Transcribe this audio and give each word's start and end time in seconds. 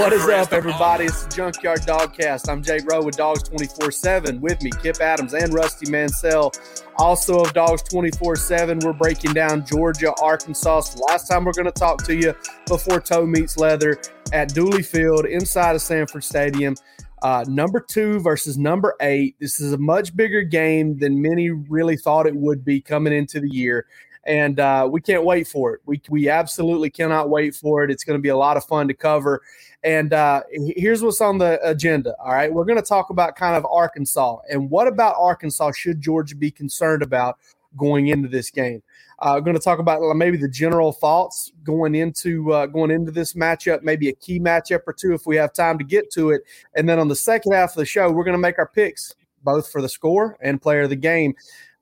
What 0.00 0.14
is 0.14 0.26
up, 0.30 0.54
everybody? 0.54 1.04
It's 1.04 1.24
the 1.24 1.30
Junkyard 1.30 1.80
Dogcast. 1.80 2.48
I'm 2.48 2.62
Jake 2.62 2.90
Rowe 2.90 3.04
with 3.04 3.18
Dawgs 3.18 3.42
24 3.42 3.90
7. 3.90 4.40
With 4.40 4.62
me, 4.62 4.70
Kipp 4.70 4.98
Adams 4.98 5.34
and 5.34 5.52
Rusty 5.52 5.90
Mansell. 5.90 6.52
Also 6.96 7.40
of 7.40 7.52
Dawgs 7.52 7.82
24 7.82 8.36
7, 8.36 8.78
we're 8.78 8.94
breaking 8.94 9.34
down 9.34 9.66
Georgia, 9.66 10.14
Arkansas. 10.22 10.80
So 10.80 11.04
last 11.04 11.28
time 11.28 11.44
we're 11.44 11.52
going 11.52 11.66
to 11.66 11.70
talk 11.70 12.02
to 12.04 12.16
you 12.16 12.34
before 12.66 12.98
toe 12.98 13.26
meets 13.26 13.58
leather 13.58 14.00
at 14.32 14.54
Dooley 14.54 14.82
Field 14.82 15.26
inside 15.26 15.76
of 15.76 15.82
Sanford 15.82 16.24
Stadium. 16.24 16.76
Uh, 17.20 17.44
number 17.46 17.78
two 17.78 18.20
versus 18.20 18.56
number 18.56 18.94
eight. 19.02 19.36
This 19.38 19.60
is 19.60 19.74
a 19.74 19.78
much 19.78 20.16
bigger 20.16 20.40
game 20.40 20.98
than 20.98 21.20
many 21.20 21.50
really 21.50 21.98
thought 21.98 22.26
it 22.26 22.34
would 22.34 22.64
be 22.64 22.80
coming 22.80 23.12
into 23.12 23.38
the 23.38 23.50
year 23.50 23.84
and 24.24 24.60
uh, 24.60 24.88
we 24.90 25.00
can't 25.00 25.24
wait 25.24 25.48
for 25.48 25.74
it. 25.74 25.80
We 25.86 26.00
we 26.08 26.28
absolutely 26.28 26.90
cannot 26.90 27.30
wait 27.30 27.54
for 27.54 27.84
it. 27.84 27.90
It's 27.90 28.04
going 28.04 28.18
to 28.18 28.22
be 28.22 28.28
a 28.28 28.36
lot 28.36 28.56
of 28.56 28.64
fun 28.64 28.88
to 28.88 28.94
cover. 28.94 29.42
And 29.82 30.12
uh, 30.12 30.42
here's 30.76 31.02
what's 31.02 31.20
on 31.20 31.38
the 31.38 31.58
agenda. 31.66 32.14
All 32.22 32.32
right, 32.32 32.52
we're 32.52 32.66
going 32.66 32.80
to 32.80 32.86
talk 32.86 33.10
about 33.10 33.36
kind 33.36 33.56
of 33.56 33.66
Arkansas 33.70 34.38
and 34.50 34.70
what 34.70 34.86
about 34.86 35.16
Arkansas 35.18 35.72
should 35.72 36.00
Georgia 36.00 36.36
be 36.36 36.50
concerned 36.50 37.02
about 37.02 37.38
going 37.76 38.08
into 38.08 38.28
this 38.28 38.50
game. 38.50 38.82
Uh, 39.20 39.32
we're 39.34 39.42
going 39.42 39.56
to 39.56 39.62
talk 39.62 39.78
about 39.78 40.00
maybe 40.16 40.38
the 40.38 40.48
general 40.48 40.92
thoughts 40.92 41.52
going 41.62 41.94
into 41.94 42.52
uh, 42.52 42.66
going 42.66 42.90
into 42.90 43.10
this 43.10 43.34
matchup, 43.34 43.82
maybe 43.82 44.08
a 44.08 44.14
key 44.14 44.40
matchup 44.40 44.80
or 44.86 44.94
two 44.94 45.12
if 45.12 45.26
we 45.26 45.36
have 45.36 45.52
time 45.52 45.76
to 45.76 45.84
get 45.84 46.10
to 46.10 46.30
it. 46.30 46.42
And 46.74 46.88
then 46.88 46.98
on 46.98 47.08
the 47.08 47.16
second 47.16 47.52
half 47.52 47.70
of 47.70 47.76
the 47.76 47.84
show, 47.84 48.10
we're 48.10 48.24
going 48.24 48.32
to 48.32 48.38
make 48.38 48.58
our 48.58 48.68
picks 48.68 49.14
both 49.42 49.70
for 49.70 49.82
the 49.82 49.88
score 49.88 50.38
and 50.40 50.60
player 50.60 50.82
of 50.82 50.90
the 50.90 50.96
game. 50.96 51.34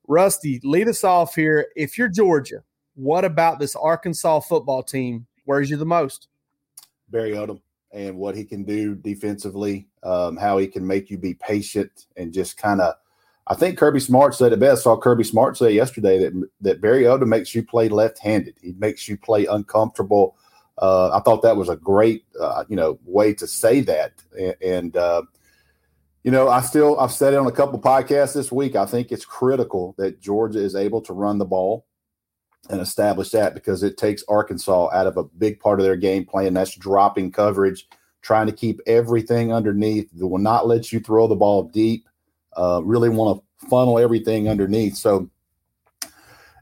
Rusty, 0.09 0.59
lead 0.65 0.89
us 0.89 1.05
off 1.05 1.35
here. 1.35 1.69
If 1.77 1.99
you're 1.99 2.09
Georgia, 2.09 2.65
what 2.95 3.25
about 3.25 3.61
this 3.61 3.77
Arkansas 3.77 4.41
football 4.41 4.83
team 4.83 5.27
worries 5.47 5.71
you 5.71 5.77
the 5.77 5.85
most? 5.85 6.29
Barry 7.11 7.33
Odom 7.33 7.61
and 7.93 8.17
what 8.17 8.35
he 8.35 8.45
can 8.45 8.65
do 8.65 8.95
defensively, 8.95 9.87
um, 10.03 10.37
how 10.37 10.59
he 10.59 10.67
can 10.67 10.87
make 10.87 11.11
you 11.11 11.19
be 11.19 11.35
patient 11.35 12.07
and 12.17 12.33
just 12.33 12.57
kind 12.57 12.81
of. 12.81 12.95
I 13.51 13.55
think 13.55 13.79
Kirby 13.79 14.01
Smart 14.01 14.35
said 14.35 14.53
it 14.53 14.61
best. 14.61 14.81
I 14.81 14.85
saw 14.85 14.99
Kirby 14.99 15.25
Smart 15.25 15.57
say 15.57 15.73
yesterday 15.73 16.19
that 16.19 16.49
that 16.61 16.81
Barry 16.81 17.05
Odom 17.05 17.29
makes 17.29 17.55
you 17.55 17.63
play 17.63 17.89
left-handed. 17.89 18.57
He 18.61 18.75
makes 18.79 19.09
you 19.09 19.17
play 19.17 19.47
uncomfortable. 19.47 20.37
Uh, 20.77 21.11
I 21.17 21.21
thought 21.21 21.43
that 21.43 21.57
was 21.57 21.69
a 21.69 21.77
great, 21.77 22.25
uh, 22.41 22.65
you 22.69 22.77
know, 22.77 22.99
way 23.05 23.33
to 23.35 23.47
say 23.47 23.81
that. 23.81 24.13
And, 24.39 24.55
and 24.63 24.97
uh, 24.97 25.23
you 26.29 26.33
know, 26.33 26.51
I 26.51 26.61
still 26.61 27.01
I've 27.01 27.11
said 27.11 27.33
it 27.33 27.39
on 27.39 27.47
a 27.47 27.51
couple 27.51 27.81
podcasts 27.81 28.35
this 28.35 28.53
week. 28.53 28.77
I 28.77 28.85
think 28.85 29.11
it's 29.11 29.25
critical 29.25 29.95
that 29.97 30.21
Georgia 30.21 30.59
is 30.59 30.77
able 30.77 31.01
to 31.01 31.15
run 31.15 31.39
the 31.39 31.47
ball 31.47 31.87
and 32.69 32.83
establish 32.83 33.31
that 33.31 33.55
because 33.55 33.83
it 33.83 33.97
takes 33.97 34.23
Arkansas 34.29 34.91
out 34.93 35.07
of 35.07 35.17
a 35.17 35.25
big 35.25 35.59
part 35.59 35.81
of 35.81 35.87
their 35.87 35.97
game 35.97 36.27
plan. 36.27 36.53
That's 36.53 36.75
dropping 36.75 37.33
coverage, 37.33 37.89
trying 38.21 38.47
to 38.47 38.53
keep 38.53 38.79
everything 38.87 39.55
underneath. 39.55 40.11
They 40.13 40.23
will 40.23 40.37
not 40.37 40.67
let 40.67 40.93
you 40.93 41.01
throw 41.01 41.29
the 41.29 41.35
ball 41.35 41.63
deep. 41.63 42.07
Uh, 42.55 42.83
really 42.85 43.09
want 43.09 43.41
to 43.41 43.67
funnel 43.71 43.99
everything 43.99 44.51
underneath. 44.51 44.97
So 44.97 45.31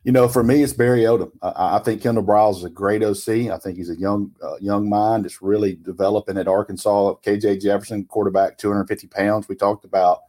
you 0.07 0.13
know, 0.13 0.29
for 0.29 0.45
me, 0.45 0.63
it's 0.63 0.73
Barry 0.73 1.01
Odom. 1.01 1.33
I, 1.43 1.79
I, 1.79 1.79
think 1.81 2.01
Kendall 2.01 2.23
Briles 2.23 2.59
is 2.59 2.65
a 2.65 2.71
great 2.71 3.03
OC. 3.03 3.51
I 3.53 3.59
think 3.59 3.77
he's 3.77 3.91
a 3.91 3.99
young 3.99 4.31
uh, 4.41 4.55
young 4.61 4.89
mind 4.89 5.25
that's 5.25 5.43
really 5.43 5.81
developing 5.83 6.39
at 6.39 6.47
Arkansas. 6.47 7.15
KJ 7.25 7.61
Jefferson, 7.61 8.05
quarterback, 8.05 8.57
250 8.57 9.09
pounds. 9.09 9.49
We 9.49 9.57
talked 9.57 9.85
about 9.85 10.21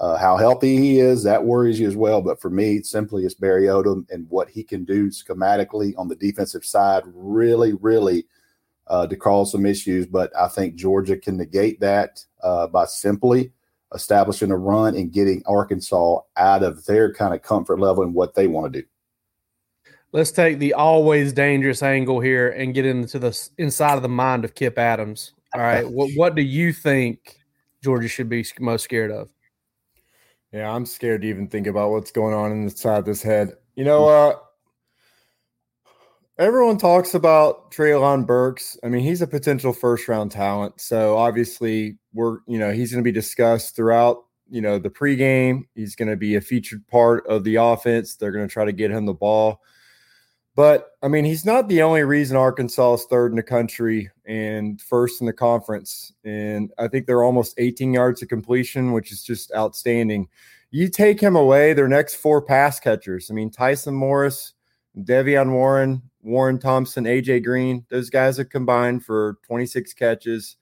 uh, 0.00 0.16
how 0.16 0.36
healthy 0.36 0.78
he 0.78 0.98
is. 0.98 1.22
That 1.22 1.44
worries 1.44 1.78
you 1.78 1.86
as 1.86 1.94
well. 1.94 2.22
But 2.22 2.40
for 2.40 2.50
me, 2.50 2.82
simply 2.82 3.24
it's 3.24 3.36
Barry 3.36 3.66
Odom 3.66 4.04
and 4.10 4.28
what 4.30 4.48
he 4.48 4.64
can 4.64 4.84
do 4.84 5.10
schematically 5.10 5.94
on 5.96 6.08
the 6.08 6.16
defensive 6.16 6.64
side 6.64 7.04
really, 7.06 7.74
really 7.74 8.26
uh, 8.88 9.06
to 9.06 9.14
cause 9.14 9.52
some 9.52 9.64
issues. 9.64 10.06
But 10.06 10.36
I 10.36 10.48
think 10.48 10.74
Georgia 10.74 11.16
can 11.16 11.36
negate 11.36 11.78
that 11.78 12.18
uh, 12.42 12.66
by 12.66 12.86
simply 12.86 13.52
establishing 13.94 14.50
a 14.50 14.56
run 14.56 14.96
and 14.96 15.12
getting 15.12 15.44
Arkansas 15.46 16.18
out 16.36 16.64
of 16.64 16.84
their 16.86 17.14
kind 17.14 17.32
of 17.32 17.42
comfort 17.42 17.78
level 17.78 18.02
and 18.02 18.12
what 18.12 18.34
they 18.34 18.48
want 18.48 18.72
to 18.72 18.82
do 18.82 18.88
let's 20.14 20.30
take 20.30 20.60
the 20.60 20.72
always 20.72 21.32
dangerous 21.32 21.82
angle 21.82 22.20
here 22.20 22.48
and 22.48 22.72
get 22.72 22.86
into 22.86 23.18
the 23.18 23.48
inside 23.58 23.96
of 23.96 24.02
the 24.02 24.08
mind 24.08 24.44
of 24.44 24.54
Kipp 24.54 24.78
Adams. 24.78 25.34
All 25.54 25.60
right, 25.60 25.86
what 25.90 26.10
what 26.16 26.34
do 26.34 26.42
you 26.42 26.72
think 26.72 27.38
Georgia 27.82 28.08
should 28.08 28.30
be 28.30 28.46
most 28.58 28.84
scared 28.84 29.10
of? 29.10 29.28
Yeah, 30.52 30.72
I'm 30.72 30.86
scared 30.86 31.22
to 31.22 31.28
even 31.28 31.48
think 31.48 31.66
about 31.66 31.90
what's 31.90 32.12
going 32.12 32.32
on 32.32 32.52
inside 32.52 33.04
this 33.04 33.22
head. 33.22 33.54
You 33.74 33.84
know, 33.84 34.08
uh, 34.08 34.36
everyone 36.38 36.78
talks 36.78 37.12
about 37.12 37.72
Treylon 37.72 38.24
Burks. 38.24 38.78
I 38.84 38.88
mean, 38.88 39.02
he's 39.02 39.20
a 39.20 39.26
potential 39.26 39.72
first 39.72 40.06
round 40.06 40.30
talent. 40.30 40.80
So 40.80 41.18
obviously, 41.18 41.98
we're 42.12 42.38
you 42.46 42.58
know 42.58 42.72
he's 42.72 42.92
going 42.92 43.02
to 43.02 43.08
be 43.08 43.12
discussed 43.12 43.74
throughout 43.74 44.18
you 44.48 44.60
know 44.60 44.78
the 44.78 44.90
pregame. 44.90 45.62
He's 45.74 45.96
going 45.96 46.08
to 46.08 46.16
be 46.16 46.36
a 46.36 46.40
featured 46.40 46.86
part 46.86 47.26
of 47.26 47.42
the 47.42 47.56
offense. 47.56 48.14
They're 48.14 48.30
going 48.30 48.46
to 48.46 48.52
try 48.52 48.64
to 48.64 48.72
get 48.72 48.92
him 48.92 49.06
the 49.06 49.12
ball. 49.12 49.60
But 50.56 50.92
I 51.02 51.08
mean, 51.08 51.24
he's 51.24 51.44
not 51.44 51.68
the 51.68 51.82
only 51.82 52.04
reason 52.04 52.36
Arkansas 52.36 52.94
is 52.94 53.04
third 53.04 53.32
in 53.32 53.36
the 53.36 53.42
country 53.42 54.10
and 54.24 54.80
first 54.80 55.20
in 55.20 55.26
the 55.26 55.32
conference. 55.32 56.12
And 56.24 56.72
I 56.78 56.86
think 56.86 57.06
they're 57.06 57.24
almost 57.24 57.56
18 57.58 57.92
yards 57.92 58.22
of 58.22 58.28
completion, 58.28 58.92
which 58.92 59.10
is 59.10 59.22
just 59.22 59.52
outstanding. 59.54 60.28
You 60.70 60.88
take 60.88 61.20
him 61.20 61.34
away, 61.34 61.72
their 61.72 61.88
next 61.88 62.16
four 62.16 62.40
pass 62.40 62.78
catchers. 62.78 63.30
I 63.30 63.34
mean, 63.34 63.50
Tyson 63.50 63.94
Morris, 63.94 64.54
De'Vion 64.96 65.52
Warren, 65.52 66.02
Warren 66.22 66.58
Thompson, 66.58 67.04
AJ 67.04 67.44
Green, 67.44 67.84
those 67.90 68.08
guys 68.08 68.36
have 68.36 68.48
combined 68.48 69.04
for 69.04 69.38
26 69.46 69.92
catches, 69.94 70.56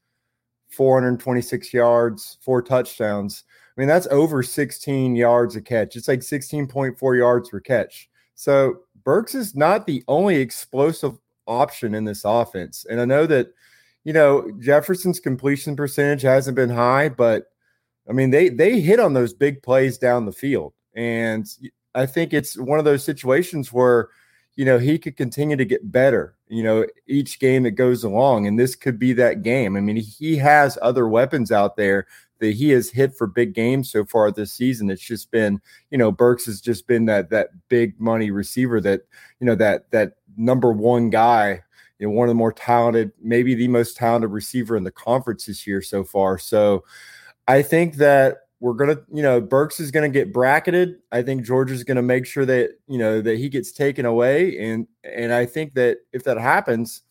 426 0.70 1.72
yards, 1.72 2.38
four 2.40 2.62
touchdowns. 2.62 3.44
I 3.76 3.80
mean, 3.80 3.88
that's 3.88 4.06
over 4.08 4.42
16 4.42 5.16
yards 5.16 5.56
a 5.56 5.62
catch. 5.62 5.96
It's 5.96 6.08
like 6.08 6.20
16.4 6.20 7.18
yards 7.18 7.50
per 7.50 7.60
catch. 7.60 8.08
So 8.34 8.80
Burks 9.04 9.34
is 9.34 9.54
not 9.54 9.86
the 9.86 10.04
only 10.08 10.36
explosive 10.36 11.18
option 11.46 11.94
in 11.94 12.04
this 12.04 12.24
offense. 12.24 12.86
And 12.88 13.00
I 13.00 13.04
know 13.04 13.26
that, 13.26 13.48
you 14.04 14.12
know, 14.12 14.50
Jefferson's 14.60 15.20
completion 15.20 15.76
percentage 15.76 16.22
hasn't 16.22 16.56
been 16.56 16.70
high, 16.70 17.08
but 17.08 17.46
I 18.08 18.12
mean, 18.12 18.30
they 18.30 18.48
they 18.48 18.80
hit 18.80 19.00
on 19.00 19.14
those 19.14 19.32
big 19.32 19.62
plays 19.62 19.98
down 19.98 20.26
the 20.26 20.32
field. 20.32 20.72
And 20.94 21.46
I 21.94 22.06
think 22.06 22.32
it's 22.32 22.58
one 22.58 22.78
of 22.78 22.84
those 22.84 23.04
situations 23.04 23.72
where, 23.72 24.08
you 24.56 24.64
know, 24.64 24.78
he 24.78 24.98
could 24.98 25.16
continue 25.16 25.56
to 25.56 25.64
get 25.64 25.90
better, 25.90 26.36
you 26.48 26.62
know, 26.62 26.84
each 27.06 27.40
game 27.40 27.62
that 27.62 27.72
goes 27.72 28.04
along. 28.04 28.46
And 28.46 28.58
this 28.58 28.74
could 28.76 28.98
be 28.98 29.12
that 29.14 29.42
game. 29.42 29.76
I 29.76 29.80
mean, 29.80 29.96
he 29.96 30.36
has 30.36 30.78
other 30.82 31.08
weapons 31.08 31.50
out 31.50 31.76
there 31.76 32.06
that 32.40 32.54
he 32.54 32.70
has 32.70 32.90
hit 32.90 33.14
for 33.14 33.26
big 33.26 33.54
games 33.54 33.90
so 33.90 34.04
far 34.04 34.30
this 34.30 34.52
season. 34.52 34.90
It's 34.90 35.02
just 35.02 35.30
been, 35.30 35.60
you 35.90 35.96
know, 35.96 36.10
Burks 36.10 36.46
has 36.46 36.60
just 36.60 36.86
been 36.86 37.06
that 37.06 37.30
that 37.30 37.50
big 37.68 37.98
money 38.00 38.30
receiver 38.30 38.80
that, 38.82 39.02
you 39.40 39.46
know, 39.46 39.54
that 39.54 39.90
that 39.92 40.14
number 40.36 40.72
one 40.72 41.08
guy, 41.08 41.62
you 41.98 42.08
know, 42.08 42.12
one 42.12 42.28
of 42.28 42.30
the 42.30 42.34
more 42.34 42.52
talented, 42.52 43.12
maybe 43.22 43.54
the 43.54 43.68
most 43.68 43.96
talented 43.96 44.30
receiver 44.30 44.76
in 44.76 44.84
the 44.84 44.90
conference 44.90 45.46
this 45.46 45.66
year 45.66 45.80
so 45.80 46.04
far. 46.04 46.36
So 46.36 46.84
I 47.48 47.62
think 47.62 47.96
that 47.96 48.38
we're 48.62 48.74
gonna, 48.74 48.98
you 49.12 49.24
know, 49.24 49.40
Burks 49.40 49.80
is 49.80 49.90
gonna 49.90 50.08
get 50.08 50.32
bracketed. 50.32 51.00
I 51.10 51.22
think 51.22 51.42
Georgia's 51.42 51.82
gonna 51.82 52.00
make 52.00 52.24
sure 52.24 52.46
that, 52.46 52.70
you 52.86 52.96
know, 52.96 53.20
that 53.20 53.36
he 53.36 53.48
gets 53.48 53.72
taken 53.72 54.06
away. 54.06 54.56
And 54.56 54.86
and 55.02 55.32
I 55.32 55.46
think 55.46 55.74
that 55.74 55.98
if 56.12 56.22
that 56.24 56.38
happens, 56.38 57.02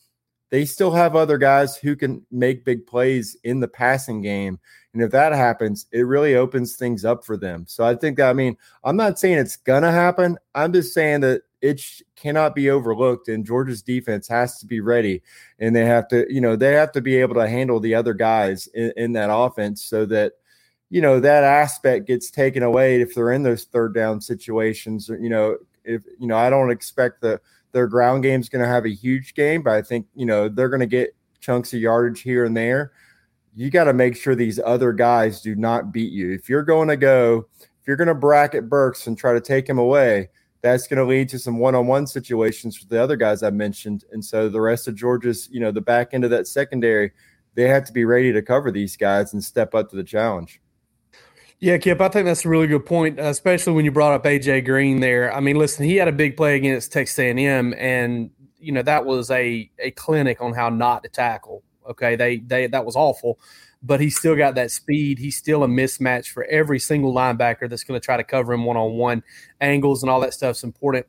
they 0.49 0.63
still 0.63 0.91
have 0.91 1.13
other 1.13 1.37
guys 1.37 1.75
who 1.75 1.97
can 1.97 2.25
make 2.31 2.63
big 2.63 2.87
plays 2.87 3.35
in 3.43 3.59
the 3.59 3.67
passing 3.67 4.21
game. 4.21 4.59
And 4.93 5.03
if 5.03 5.11
that 5.11 5.33
happens, 5.33 5.87
it 5.91 6.03
really 6.03 6.35
opens 6.35 6.77
things 6.77 7.03
up 7.03 7.25
for 7.25 7.35
them. 7.35 7.65
So 7.67 7.83
I 7.83 7.95
think, 7.95 8.21
I 8.21 8.31
mean, 8.31 8.55
I'm 8.85 8.95
not 8.95 9.19
saying 9.19 9.37
it's 9.37 9.57
to 9.57 9.91
happen. 9.91 10.37
I'm 10.55 10.71
just 10.71 10.93
saying 10.93 11.19
that 11.21 11.41
it 11.61 11.81
sh- 11.81 12.01
cannot 12.15 12.55
be 12.55 12.69
overlooked 12.69 13.27
and 13.27 13.45
Georgia's 13.45 13.81
defense 13.81 14.25
has 14.29 14.57
to 14.59 14.65
be 14.65 14.79
ready 14.79 15.21
and 15.59 15.75
they 15.75 15.85
have 15.85 16.07
to, 16.09 16.25
you 16.33 16.39
know, 16.39 16.55
they 16.55 16.73
have 16.73 16.93
to 16.93 17.01
be 17.01 17.17
able 17.17 17.35
to 17.35 17.47
handle 17.47 17.81
the 17.81 17.95
other 17.95 18.13
guys 18.13 18.67
in, 18.67 18.93
in 18.95 19.11
that 19.13 19.29
offense 19.31 19.81
so 19.83 20.05
that, 20.05 20.33
you 20.91 21.01
know, 21.01 21.19
that 21.21 21.43
aspect 21.43 22.05
gets 22.05 22.29
taken 22.29 22.61
away 22.61 23.01
if 23.01 23.15
they're 23.15 23.31
in 23.31 23.43
those 23.43 23.63
third 23.63 23.95
down 23.95 24.19
situations. 24.21 25.09
You 25.09 25.29
know, 25.29 25.57
if, 25.85 26.03
you 26.19 26.27
know, 26.27 26.37
I 26.37 26.49
don't 26.49 26.69
expect 26.69 27.21
the, 27.21 27.39
their 27.71 27.87
ground 27.87 28.23
game 28.23 28.41
is 28.41 28.49
going 28.49 28.61
to 28.61 28.67
have 28.67 28.85
a 28.85 28.93
huge 28.93 29.33
game, 29.33 29.63
but 29.63 29.73
I 29.73 29.81
think, 29.81 30.05
you 30.13 30.25
know, 30.25 30.49
they're 30.49 30.69
going 30.69 30.81
to 30.81 30.85
get 30.85 31.15
chunks 31.39 31.73
of 31.73 31.79
yardage 31.79 32.21
here 32.21 32.43
and 32.43 32.55
there. 32.55 32.91
you 33.55 33.69
got 33.69 33.85
to 33.85 33.93
make 33.93 34.15
sure 34.15 34.35
these 34.35 34.59
other 34.63 34.93
guys 34.93 35.41
do 35.41 35.55
not 35.55 35.91
beat 35.91 36.11
you. 36.11 36.31
If 36.31 36.49
you're 36.49 36.63
going 36.63 36.87
to 36.87 36.97
go, 36.97 37.47
if 37.59 37.87
you're 37.87 37.97
going 37.97 38.07
to 38.07 38.15
bracket 38.15 38.69
Burks 38.69 39.07
and 39.07 39.17
try 39.17 39.33
to 39.33 39.41
take 39.41 39.67
him 39.67 39.77
away, 39.77 40.29
that's 40.61 40.87
going 40.87 40.99
to 40.99 41.05
lead 41.05 41.27
to 41.29 41.39
some 41.39 41.57
one-on-one 41.57 42.07
situations 42.07 42.77
for 42.77 42.85
the 42.85 43.01
other 43.01 43.15
guys 43.15 43.43
I 43.43 43.49
mentioned. 43.49 44.05
And 44.11 44.23
so 44.23 44.47
the 44.47 44.61
rest 44.61 44.87
of 44.87 44.95
Georgia's, 44.95 45.49
you 45.51 45.59
know, 45.59 45.71
the 45.71 45.81
back 45.81 46.09
end 46.13 46.23
of 46.23 46.29
that 46.29 46.47
secondary, 46.47 47.11
they 47.55 47.67
have 47.67 47.83
to 47.85 47.93
be 47.93 48.05
ready 48.05 48.31
to 48.31 48.41
cover 48.41 48.71
these 48.71 48.95
guys 48.95 49.33
and 49.33 49.43
step 49.43 49.75
up 49.75 49.89
to 49.89 49.95
the 49.95 50.03
challenge. 50.03 50.61
Yeah, 51.61 51.77
Kipp, 51.77 52.01
I 52.01 52.07
think 52.09 52.25
that's 52.25 52.43
a 52.43 52.49
really 52.49 52.65
good 52.65 52.87
point, 52.87 53.19
uh, 53.19 53.25
especially 53.25 53.73
when 53.73 53.85
you 53.85 53.91
brought 53.91 54.13
up 54.13 54.23
AJ 54.23 54.65
Green 54.65 54.99
there. 54.99 55.31
I 55.31 55.39
mean, 55.41 55.57
listen, 55.57 55.85
he 55.85 55.95
had 55.95 56.07
a 56.07 56.11
big 56.11 56.35
play 56.35 56.55
against 56.55 56.91
Texas 56.91 57.19
A&M, 57.19 57.75
and 57.77 58.31
you 58.57 58.71
know 58.71 58.81
that 58.81 59.05
was 59.05 59.29
a 59.29 59.69
a 59.77 59.91
clinic 59.91 60.41
on 60.41 60.53
how 60.53 60.69
not 60.69 61.03
to 61.03 61.09
tackle. 61.09 61.61
Okay, 61.87 62.15
they 62.15 62.37
they 62.37 62.65
that 62.65 62.83
was 62.83 62.95
awful, 62.95 63.39
but 63.83 63.99
he 64.01 64.09
still 64.09 64.35
got 64.35 64.55
that 64.55 64.71
speed. 64.71 65.19
He's 65.19 65.37
still 65.37 65.63
a 65.63 65.67
mismatch 65.67 66.29
for 66.29 66.45
every 66.45 66.79
single 66.79 67.13
linebacker 67.13 67.69
that's 67.69 67.83
going 67.83 67.99
to 67.99 68.03
try 68.03 68.17
to 68.17 68.23
cover 68.23 68.53
him 68.53 68.65
one 68.65 68.75
on 68.77 68.93
one. 68.93 69.21
Angles 69.59 70.01
and 70.01 70.09
all 70.09 70.19
that 70.21 70.33
stuff's 70.33 70.63
important. 70.63 71.05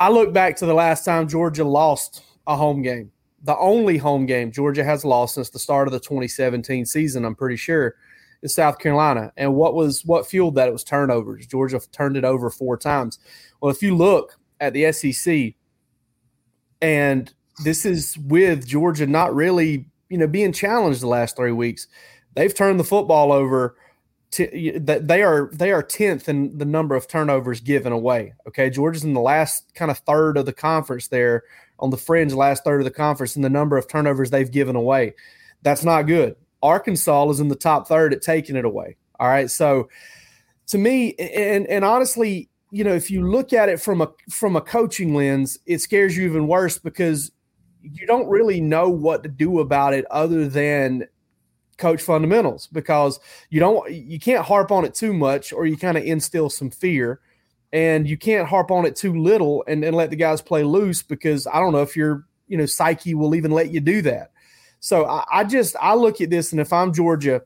I 0.00 0.08
look 0.08 0.32
back 0.32 0.56
to 0.56 0.66
the 0.66 0.72
last 0.74 1.04
time 1.04 1.28
Georgia 1.28 1.64
lost 1.64 2.22
a 2.46 2.56
home 2.56 2.80
game, 2.80 3.10
the 3.42 3.56
only 3.58 3.98
home 3.98 4.24
game 4.24 4.50
Georgia 4.50 4.82
has 4.82 5.04
lost 5.04 5.34
since 5.34 5.50
the 5.50 5.58
start 5.58 5.88
of 5.88 5.92
the 5.92 6.00
2017 6.00 6.86
season. 6.86 7.26
I'm 7.26 7.34
pretty 7.34 7.56
sure 7.56 7.96
is 8.42 8.54
South 8.54 8.78
Carolina. 8.78 9.32
And 9.36 9.54
what 9.54 9.74
was 9.74 10.04
what 10.04 10.26
fueled 10.26 10.54
that? 10.56 10.68
It 10.68 10.72
was 10.72 10.84
turnovers. 10.84 11.46
Georgia 11.46 11.80
turned 11.92 12.16
it 12.16 12.24
over 12.24 12.50
four 12.50 12.76
times. 12.76 13.18
Well, 13.60 13.70
if 13.70 13.82
you 13.82 13.96
look 13.96 14.38
at 14.60 14.72
the 14.72 14.92
SEC, 14.92 15.54
and 16.80 17.32
this 17.64 17.84
is 17.84 18.16
with 18.18 18.66
Georgia 18.66 19.06
not 19.06 19.34
really, 19.34 19.86
you 20.08 20.18
know, 20.18 20.26
being 20.26 20.52
challenged 20.52 21.00
the 21.00 21.08
last 21.08 21.36
three 21.36 21.52
weeks, 21.52 21.88
they've 22.34 22.54
turned 22.54 22.78
the 22.78 22.84
football 22.84 23.32
over. 23.32 23.76
To, 24.32 24.78
they 24.78 25.22
are 25.22 25.48
they 25.54 25.72
are 25.72 25.82
tenth 25.82 26.28
in 26.28 26.58
the 26.58 26.66
number 26.66 26.94
of 26.94 27.08
turnovers 27.08 27.60
given 27.62 27.92
away. 27.92 28.34
Okay, 28.46 28.68
Georgia's 28.68 29.02
in 29.02 29.14
the 29.14 29.20
last 29.20 29.74
kind 29.74 29.90
of 29.90 29.98
third 29.98 30.36
of 30.36 30.44
the 30.44 30.52
conference 30.52 31.08
there 31.08 31.44
on 31.78 31.88
the 31.88 31.96
fringe, 31.96 32.34
last 32.34 32.62
third 32.62 32.82
of 32.82 32.84
the 32.84 32.90
conference, 32.90 33.36
in 33.36 33.42
the 33.42 33.48
number 33.48 33.78
of 33.78 33.88
turnovers 33.88 34.30
they've 34.30 34.50
given 34.50 34.76
away. 34.76 35.14
That's 35.62 35.82
not 35.82 36.02
good. 36.02 36.36
Arkansas 36.62 37.30
is 37.30 37.40
in 37.40 37.48
the 37.48 37.56
top 37.56 37.88
third 37.88 38.12
at 38.12 38.22
taking 38.22 38.56
it 38.56 38.64
away. 38.64 38.96
All 39.20 39.28
right. 39.28 39.50
So 39.50 39.88
to 40.68 40.78
me, 40.78 41.14
and 41.14 41.66
and 41.66 41.84
honestly, 41.84 42.48
you 42.70 42.84
know, 42.84 42.94
if 42.94 43.10
you 43.10 43.28
look 43.28 43.52
at 43.52 43.68
it 43.68 43.80
from 43.80 44.00
a 44.00 44.10
from 44.30 44.56
a 44.56 44.60
coaching 44.60 45.14
lens, 45.14 45.58
it 45.66 45.78
scares 45.80 46.16
you 46.16 46.24
even 46.26 46.46
worse 46.46 46.78
because 46.78 47.32
you 47.82 48.06
don't 48.06 48.28
really 48.28 48.60
know 48.60 48.88
what 48.88 49.22
to 49.22 49.28
do 49.28 49.60
about 49.60 49.94
it 49.94 50.04
other 50.10 50.48
than 50.48 51.06
coach 51.78 52.02
fundamentals 52.02 52.66
because 52.66 53.20
you 53.50 53.60
don't 53.60 53.90
you 53.90 54.18
can't 54.18 54.44
harp 54.44 54.70
on 54.72 54.84
it 54.84 54.94
too 54.94 55.12
much 55.12 55.52
or 55.52 55.64
you 55.64 55.76
kind 55.76 55.96
of 55.96 56.04
instill 56.04 56.50
some 56.50 56.70
fear 56.70 57.20
and 57.72 58.08
you 58.08 58.16
can't 58.16 58.48
harp 58.48 58.70
on 58.70 58.84
it 58.84 58.96
too 58.96 59.14
little 59.14 59.64
and, 59.68 59.84
and 59.84 59.96
let 59.96 60.10
the 60.10 60.16
guys 60.16 60.42
play 60.42 60.64
loose 60.64 61.02
because 61.02 61.46
I 61.46 61.60
don't 61.60 61.72
know 61.72 61.82
if 61.82 61.96
your 61.96 62.26
you 62.48 62.58
know 62.58 62.66
psyche 62.66 63.14
will 63.14 63.34
even 63.34 63.52
let 63.52 63.70
you 63.70 63.80
do 63.80 64.02
that. 64.02 64.32
So 64.80 65.06
I, 65.06 65.24
I 65.32 65.44
just 65.44 65.76
I 65.80 65.94
look 65.94 66.20
at 66.20 66.30
this, 66.30 66.52
and 66.52 66.60
if 66.60 66.72
I'm 66.72 66.92
Georgia, 66.92 67.42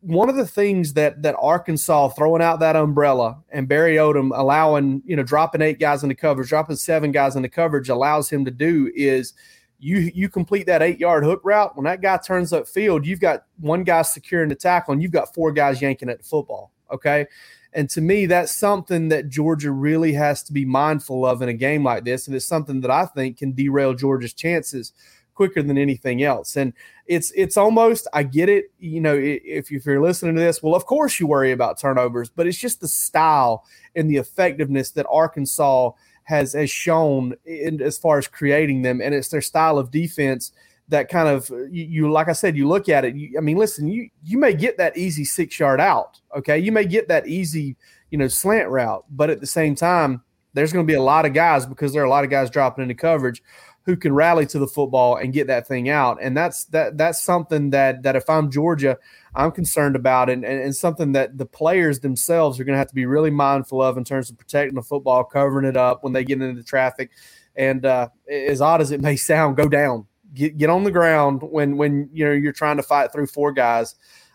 one 0.00 0.28
of 0.28 0.36
the 0.36 0.46
things 0.46 0.92
that 0.94 1.22
that 1.22 1.36
Arkansas 1.38 2.08
throwing 2.10 2.42
out 2.42 2.60
that 2.60 2.76
umbrella 2.76 3.38
and 3.50 3.68
Barry 3.68 3.96
Odom 3.96 4.30
allowing 4.34 5.02
you 5.04 5.16
know 5.16 5.22
dropping 5.22 5.62
eight 5.62 5.80
guys 5.80 6.02
in 6.02 6.08
the 6.08 6.14
coverage, 6.14 6.48
dropping 6.48 6.76
seven 6.76 7.12
guys 7.12 7.36
in 7.36 7.42
the 7.42 7.48
coverage 7.48 7.88
allows 7.88 8.30
him 8.30 8.44
to 8.44 8.50
do 8.50 8.90
is 8.94 9.34
you 9.78 10.10
you 10.14 10.28
complete 10.28 10.66
that 10.66 10.82
eight 10.82 10.98
yard 10.98 11.24
hook 11.24 11.40
route 11.44 11.76
when 11.76 11.84
that 11.84 12.00
guy 12.00 12.16
turns 12.18 12.52
up 12.52 12.68
field, 12.68 13.06
you've 13.06 13.20
got 13.20 13.44
one 13.58 13.84
guy 13.84 14.02
securing 14.02 14.48
the 14.48 14.54
tackle 14.54 14.92
and 14.92 15.02
you've 15.02 15.12
got 15.12 15.34
four 15.34 15.52
guys 15.52 15.80
yanking 15.80 16.08
at 16.08 16.18
the 16.18 16.24
football. 16.24 16.72
Okay. 16.92 17.26
And 17.74 17.88
to 17.90 18.00
me, 18.00 18.24
that's 18.26 18.54
something 18.54 19.08
that 19.10 19.28
Georgia 19.28 19.70
really 19.70 20.12
has 20.14 20.42
to 20.44 20.54
be 20.54 20.64
mindful 20.64 21.26
of 21.26 21.42
in 21.42 21.50
a 21.50 21.54
game 21.54 21.84
like 21.84 22.04
this. 22.04 22.26
And 22.26 22.34
it's 22.34 22.46
something 22.46 22.80
that 22.80 22.90
I 22.90 23.04
think 23.04 23.38
can 23.38 23.52
derail 23.52 23.92
Georgia's 23.92 24.32
chances 24.32 24.94
quicker 25.38 25.62
than 25.62 25.78
anything 25.78 26.24
else. 26.24 26.56
And 26.56 26.72
it's 27.06 27.30
it's 27.36 27.56
almost 27.56 28.08
I 28.12 28.24
get 28.24 28.48
it. 28.48 28.72
You 28.80 29.00
know, 29.00 29.16
if, 29.16 29.70
you're 29.70 30.02
listening 30.02 30.34
to 30.34 30.40
this, 30.40 30.64
well, 30.64 30.74
of 30.74 30.84
course 30.84 31.20
you 31.20 31.28
worry 31.28 31.52
about 31.52 31.78
turnovers, 31.78 32.28
but 32.28 32.48
it's 32.48 32.58
just 32.58 32.80
the 32.80 32.88
style 32.88 33.64
and 33.94 34.10
the 34.10 34.16
effectiveness 34.16 34.90
that 34.90 35.06
Arkansas 35.08 35.92
has 36.24 36.54
has 36.54 36.70
shown 36.70 37.36
in, 37.46 37.80
as 37.80 37.96
far 37.96 38.18
as 38.18 38.26
creating 38.26 38.82
them, 38.82 39.00
and 39.00 39.14
it's 39.14 39.28
their 39.28 39.40
style 39.40 39.78
of 39.78 39.92
defense 39.92 40.50
that 40.88 41.08
kind 41.08 41.28
of 41.28 41.48
you, 41.70 41.84
you, 41.84 42.10
like 42.10 42.28
I 42.28 42.32
said, 42.32 42.56
you 42.56 42.66
look 42.66 42.88
at 42.88 43.04
it. 43.04 43.14
You, 43.14 43.38
I 43.38 43.40
mean, 43.40 43.58
listen, 43.58 43.86
you 43.86 44.10
you 44.24 44.38
may 44.38 44.54
get 44.54 44.76
that 44.78 44.96
easy 44.96 45.24
six 45.24 45.60
yard 45.60 45.80
out, 45.80 46.20
okay? 46.36 46.58
You 46.58 46.72
may 46.72 46.84
get 46.84 47.06
that 47.08 47.28
easy, 47.28 47.76
you 48.10 48.18
know, 48.18 48.26
slant 48.26 48.68
route, 48.70 49.04
but 49.08 49.30
at 49.30 49.40
the 49.40 49.46
same 49.46 49.76
time, 49.76 50.20
there's 50.52 50.72
going 50.72 50.84
to 50.84 50.90
be 50.90 50.96
a 50.96 51.02
lot 51.02 51.26
of 51.26 51.32
guys 51.32 51.64
because 51.64 51.92
there 51.92 52.02
are 52.02 52.06
a 52.06 52.10
lot 52.10 52.24
of 52.24 52.30
guys 52.30 52.50
dropping 52.50 52.82
into 52.82 52.94
coverage 52.94 53.40
who 53.88 53.96
can 53.96 54.12
rally 54.12 54.44
to 54.44 54.58
the 54.58 54.66
football 54.66 55.16
and 55.16 55.32
get 55.32 55.46
that 55.46 55.66
thing 55.66 55.88
out. 55.88 56.18
And 56.20 56.36
that's 56.36 56.66
that 56.66 56.98
that's 56.98 57.22
something 57.22 57.70
that 57.70 58.02
that 58.02 58.16
if 58.16 58.28
I'm 58.28 58.50
Georgia, 58.50 58.98
I'm 59.34 59.50
concerned 59.50 59.96
about 59.96 60.28
and, 60.28 60.44
and, 60.44 60.60
and 60.60 60.76
something 60.76 61.12
that 61.12 61.38
the 61.38 61.46
players 61.46 62.00
themselves 62.00 62.60
are 62.60 62.64
going 62.64 62.74
to 62.74 62.78
have 62.78 62.88
to 62.88 62.94
be 62.94 63.06
really 63.06 63.30
mindful 63.30 63.80
of 63.80 63.96
in 63.96 64.04
terms 64.04 64.28
of 64.28 64.36
protecting 64.36 64.74
the 64.74 64.82
football, 64.82 65.24
covering 65.24 65.64
it 65.64 65.74
up 65.74 66.04
when 66.04 66.12
they 66.12 66.22
get 66.22 66.34
into 66.34 66.52
the 66.52 66.62
traffic. 66.62 67.12
And 67.56 67.86
uh, 67.86 68.10
as 68.30 68.60
odd 68.60 68.82
as 68.82 68.90
it 68.90 69.00
may 69.00 69.16
sound, 69.30 69.56
go 69.56 69.70
down, 69.70 70.06
get 70.34 70.58
get 70.58 70.68
on 70.68 70.84
the 70.84 70.90
ground 70.90 71.40
when 71.40 71.78
when 71.78 72.10
you 72.12 72.26
know 72.26 72.32
you're 72.32 72.52
trying 72.52 72.76
to 72.76 72.82
fight 72.82 73.10
through 73.10 73.28
four 73.28 73.52
guys. 73.52 73.94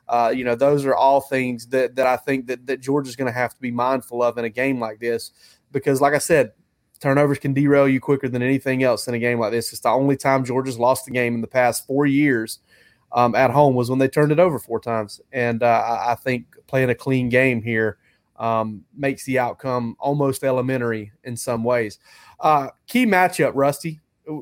Uh, 0.09 0.33
you 0.35 0.43
know, 0.43 0.55
those 0.55 0.83
are 0.83 0.95
all 0.95 1.21
things 1.21 1.67
that 1.67 1.93
that 1.97 2.07
I 2.07 2.17
think 2.17 2.47
that 2.47 2.65
that 2.65 2.81
Georgia's 2.81 3.15
going 3.15 3.31
to 3.31 3.39
have 3.39 3.53
to 3.53 3.61
be 3.61 3.69
mindful 3.69 4.23
of 4.23 4.35
in 4.39 4.45
a 4.45 4.49
game 4.49 4.79
like 4.79 4.99
this, 4.99 5.29
because, 5.71 6.01
like 6.01 6.15
I 6.15 6.17
said, 6.17 6.53
Turnovers 7.03 7.37
can 7.37 7.53
derail 7.53 7.85
you 7.85 7.99
quicker 7.99 8.29
than 8.29 8.41
anything 8.41 8.81
else 8.81 9.09
in 9.09 9.13
a 9.13 9.19
game 9.19 9.37
like 9.37 9.51
this. 9.51 9.73
It's 9.73 9.81
the 9.81 9.89
only 9.89 10.15
time 10.15 10.45
Georgia's 10.45 10.79
lost 10.79 11.03
the 11.03 11.11
game 11.11 11.35
in 11.35 11.41
the 11.41 11.47
past 11.47 11.85
four 11.85 12.05
years 12.05 12.59
um, 13.11 13.35
at 13.35 13.51
home 13.51 13.75
was 13.75 13.89
when 13.89 13.99
they 13.99 14.07
turned 14.07 14.31
it 14.31 14.39
over 14.39 14.57
four 14.57 14.79
times. 14.79 15.19
And 15.33 15.63
uh, 15.63 15.99
I 16.07 16.15
think 16.15 16.55
playing 16.65 16.89
a 16.91 16.95
clean 16.95 17.27
game 17.27 17.61
here 17.61 17.97
um, 18.37 18.85
makes 18.95 19.25
the 19.25 19.37
outcome 19.37 19.97
almost 19.99 20.45
elementary 20.45 21.11
in 21.25 21.35
some 21.35 21.65
ways. 21.65 21.99
Uh, 22.39 22.69
key 22.87 23.05
matchup, 23.05 23.51
Rusty. 23.53 23.99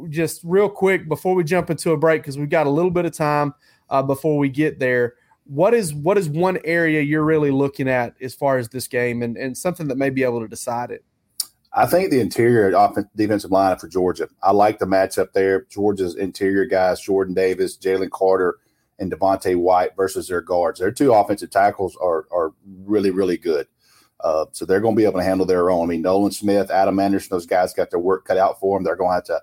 Just 0.10 0.42
real 0.44 0.70
quick 0.70 1.10
before 1.10 1.34
we 1.34 1.44
jump 1.44 1.72
into 1.72 1.94
a 1.94 1.98
break, 1.98 2.22
because 2.22 2.38
we've 2.38 2.48
got 2.48 2.68
a 2.68 2.70
little 2.70 2.92
bit 2.92 3.06
of 3.06 3.12
time 3.12 3.56
uh, 3.90 4.04
before 4.04 4.38
we 4.38 4.50
get 4.50 4.78
there. 4.78 5.16
What 5.46 5.74
is 5.74 5.96
what 5.96 6.20
is 6.20 6.30
one 6.30 6.60
area 6.64 7.02
you're 7.02 7.26
really 7.26 7.50
looking 7.50 7.90
at 7.90 8.14
as 8.22 8.36
far 8.36 8.60
as 8.60 8.70
this 8.70 8.88
game, 8.88 9.24
and, 9.24 9.36
and 9.36 9.58
something 9.58 9.88
that 9.88 9.98
may 9.98 10.12
be 10.12 10.22
able 10.22 10.42
to 10.42 10.48
decide 10.48 10.92
it? 10.92 11.04
I 11.74 11.86
think 11.86 12.12
the 12.12 12.20
interior 12.20 12.70
offensive 12.76 13.12
defensive 13.16 13.52
line 13.52 13.78
for 13.78 13.88
Georgia. 13.88 14.28
I 14.44 14.52
like 14.52 14.80
the 14.80 14.86
matchup 14.86 15.32
there. 15.34 15.66
Georgia's 15.70 16.16
interior 16.16 16.66
guys, 16.66 17.02
Jordan 17.02 17.34
Davis, 17.34 17.78
Jalen 17.78 18.12
Carter, 18.12 18.58
and 19.00 19.12
Devonte 19.12 19.56
Wyatt 19.56 19.96
versus 19.96 20.28
their 20.28 20.42
guards. 20.42 20.80
Their 20.80 20.92
two 20.92 21.14
offensive 21.14 21.50
tackles 21.50 21.98
are 22.02 22.28
are 22.32 22.54
really 22.86 23.12
really 23.12 23.38
good. 23.38 23.68
Uh, 24.24 24.46
so 24.52 24.66
they're 24.66 24.82
going 24.82 24.96
to 24.96 25.00
be 25.00 25.06
able 25.06 25.20
to 25.20 25.26
handle 25.26 25.48
their 25.48 25.72
own. 25.72 25.88
I 25.88 25.90
mean, 25.90 26.04
Nolan 26.04 26.32
Smith, 26.32 26.70
Adam 26.70 27.00
Anderson, 27.00 27.30
those 27.32 27.48
guys 27.48 27.74
got 27.74 27.90
their 27.90 28.00
work 28.00 28.26
cut 28.26 28.38
out 28.38 28.60
for 28.60 28.78
them. 28.78 28.84
They're 28.84 28.96
going 28.96 29.10
to 29.10 29.16
have 29.16 29.24
to, 29.24 29.42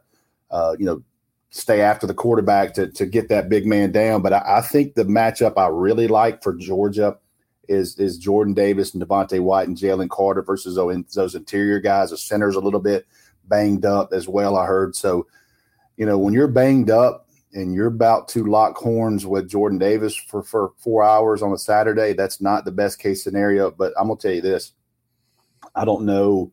uh, 0.53 0.77
you 0.79 0.87
know, 0.87 1.03
stay 1.51 1.81
after 1.81 2.07
the 2.07 2.15
quarterback 2.15 2.75
to 2.75 2.89
to 2.89 3.07
get 3.07 3.29
that 3.31 3.49
big 3.49 3.67
man 3.67 3.91
down. 3.91 4.23
But 4.23 4.35
I, 4.35 4.59
I 4.59 4.61
think 4.61 4.95
the 4.95 5.05
matchup 5.05 5.55
I 5.57 5.69
really 5.69 6.09
like 6.09 6.43
for 6.43 6.55
Georgia 6.55 7.17
is 7.69 7.99
is 7.99 8.19
Jordan 8.19 8.55
Davis 8.55 8.95
and 8.95 9.03
Devonte 9.03 9.41
Wyatt 9.41 9.69
and 9.69 9.77
Jalen 9.77 10.09
Carter 10.09 10.43
versus 10.43 10.77
those 11.15 11.35
interior 11.35 11.81
guys. 11.81 12.11
The 12.11 12.19
center's 12.19 12.57
a 12.57 12.61
little 12.61 12.81
bit 12.81 13.07
banged 13.45 13.85
up 13.85 14.13
as 14.13 14.29
well. 14.29 14.57
I 14.57 14.67
heard 14.67 14.97
so. 14.97 15.27
You 15.97 16.07
know, 16.07 16.17
when 16.17 16.33
you're 16.33 16.47
banged 16.47 16.91
up 16.91 17.27
and 17.53 17.75
you're 17.75 17.89
about 17.89 18.29
to 18.29 18.45
lock 18.45 18.77
horns 18.77 19.27
with 19.27 19.49
Jordan 19.49 19.79
Davis 19.79 20.15
for, 20.15 20.45
for 20.45 20.73
four 20.79 21.03
hours 21.03 21.43
on 21.43 21.53
a 21.53 21.59
Saturday, 21.59 22.13
that's 22.13 22.41
not 22.41 22.65
the 22.65 22.71
best 22.71 23.01
case 23.01 23.25
scenario. 23.25 23.73
But 23.73 23.93
I'm 23.99 24.07
gonna 24.07 24.21
tell 24.21 24.33
you 24.33 24.41
this: 24.41 24.73
I 25.75 25.85
don't 25.85 26.05
know. 26.05 26.53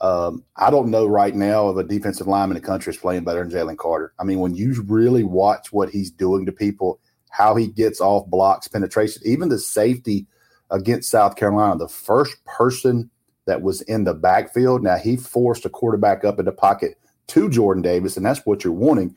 Um, 0.00 0.44
I 0.56 0.70
don't 0.70 0.90
know 0.90 1.06
right 1.06 1.34
now 1.34 1.68
of 1.68 1.78
a 1.78 1.84
defensive 1.84 2.26
lineman 2.26 2.56
in 2.56 2.62
the 2.62 2.66
country 2.66 2.92
is 2.92 2.98
playing 2.98 3.24
better 3.24 3.42
than 3.46 3.50
Jalen 3.50 3.78
Carter. 3.78 4.12
I 4.18 4.24
mean, 4.24 4.40
when 4.40 4.54
you 4.54 4.82
really 4.86 5.24
watch 5.24 5.72
what 5.72 5.90
he's 5.90 6.10
doing 6.10 6.44
to 6.46 6.52
people, 6.52 7.00
how 7.30 7.54
he 7.54 7.66
gets 7.66 8.00
off 8.00 8.26
blocks, 8.28 8.68
penetration, 8.68 9.22
even 9.24 9.48
the 9.48 9.58
safety 9.58 10.26
against 10.70 11.10
South 11.10 11.36
Carolina, 11.36 11.78
the 11.78 11.88
first 11.88 12.44
person 12.44 13.10
that 13.46 13.62
was 13.62 13.82
in 13.82 14.04
the 14.04 14.14
backfield. 14.14 14.82
Now 14.82 14.96
he 14.96 15.16
forced 15.16 15.64
a 15.64 15.70
quarterback 15.70 16.24
up 16.24 16.38
in 16.38 16.44
the 16.44 16.52
pocket 16.52 16.98
to 17.28 17.48
Jordan 17.48 17.82
Davis, 17.82 18.16
and 18.16 18.26
that's 18.26 18.44
what 18.44 18.64
you're 18.64 18.72
wanting. 18.72 19.16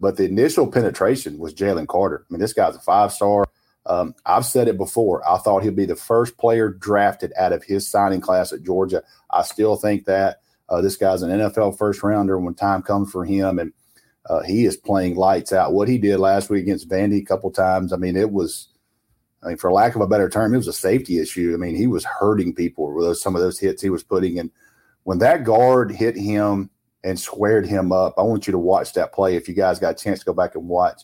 But 0.00 0.16
the 0.16 0.24
initial 0.24 0.70
penetration 0.70 1.38
was 1.38 1.54
Jalen 1.54 1.88
Carter. 1.88 2.24
I 2.28 2.32
mean, 2.32 2.40
this 2.40 2.52
guy's 2.52 2.76
a 2.76 2.80
five 2.80 3.12
star. 3.12 3.46
Um, 3.86 4.14
I've 4.26 4.44
said 4.44 4.68
it 4.68 4.76
before. 4.76 5.26
I 5.28 5.38
thought 5.38 5.62
he'd 5.62 5.74
be 5.74 5.86
the 5.86 5.96
first 5.96 6.36
player 6.36 6.68
drafted 6.68 7.32
out 7.38 7.52
of 7.52 7.64
his 7.64 7.88
signing 7.88 8.20
class 8.20 8.52
at 8.52 8.62
Georgia. 8.62 9.02
I 9.30 9.42
still 9.42 9.76
think 9.76 10.04
that 10.04 10.40
uh, 10.68 10.82
this 10.82 10.96
guy's 10.96 11.22
an 11.22 11.30
NFL 11.30 11.78
first 11.78 12.02
rounder 12.02 12.38
when 12.38 12.54
time 12.54 12.82
comes 12.82 13.10
for 13.10 13.24
him. 13.24 13.58
And 13.58 13.72
uh, 14.28 14.42
he 14.42 14.66
is 14.66 14.76
playing 14.76 15.16
lights 15.16 15.52
out. 15.52 15.72
What 15.72 15.88
he 15.88 15.96
did 15.96 16.18
last 16.18 16.50
week 16.50 16.62
against 16.62 16.88
Vandy 16.88 17.22
a 17.22 17.24
couple 17.24 17.50
times, 17.50 17.92
I 17.92 17.96
mean, 17.96 18.16
it 18.16 18.30
was, 18.30 18.68
I 19.42 19.48
mean, 19.48 19.56
for 19.56 19.72
lack 19.72 19.94
of 19.94 20.00
a 20.00 20.06
better 20.06 20.28
term, 20.28 20.52
it 20.52 20.58
was 20.58 20.68
a 20.68 20.72
safety 20.72 21.18
issue. 21.18 21.52
I 21.54 21.56
mean, 21.58 21.76
he 21.76 21.86
was 21.86 22.04
hurting 22.04 22.54
people 22.54 22.92
with 22.92 23.04
those, 23.04 23.22
some 23.22 23.36
of 23.36 23.42
those 23.42 23.58
hits 23.58 23.82
he 23.82 23.90
was 23.90 24.02
putting. 24.02 24.38
And 24.38 24.50
when 25.04 25.18
that 25.18 25.44
guard 25.44 25.92
hit 25.92 26.16
him 26.16 26.70
and 27.04 27.18
squared 27.18 27.66
him 27.66 27.92
up, 27.92 28.14
I 28.18 28.22
want 28.22 28.46
you 28.46 28.52
to 28.52 28.58
watch 28.58 28.94
that 28.94 29.12
play. 29.12 29.36
If 29.36 29.48
you 29.48 29.54
guys 29.54 29.78
got 29.78 30.00
a 30.00 30.04
chance 30.04 30.18
to 30.20 30.24
go 30.24 30.32
back 30.32 30.56
and 30.56 30.68
watch, 30.68 31.02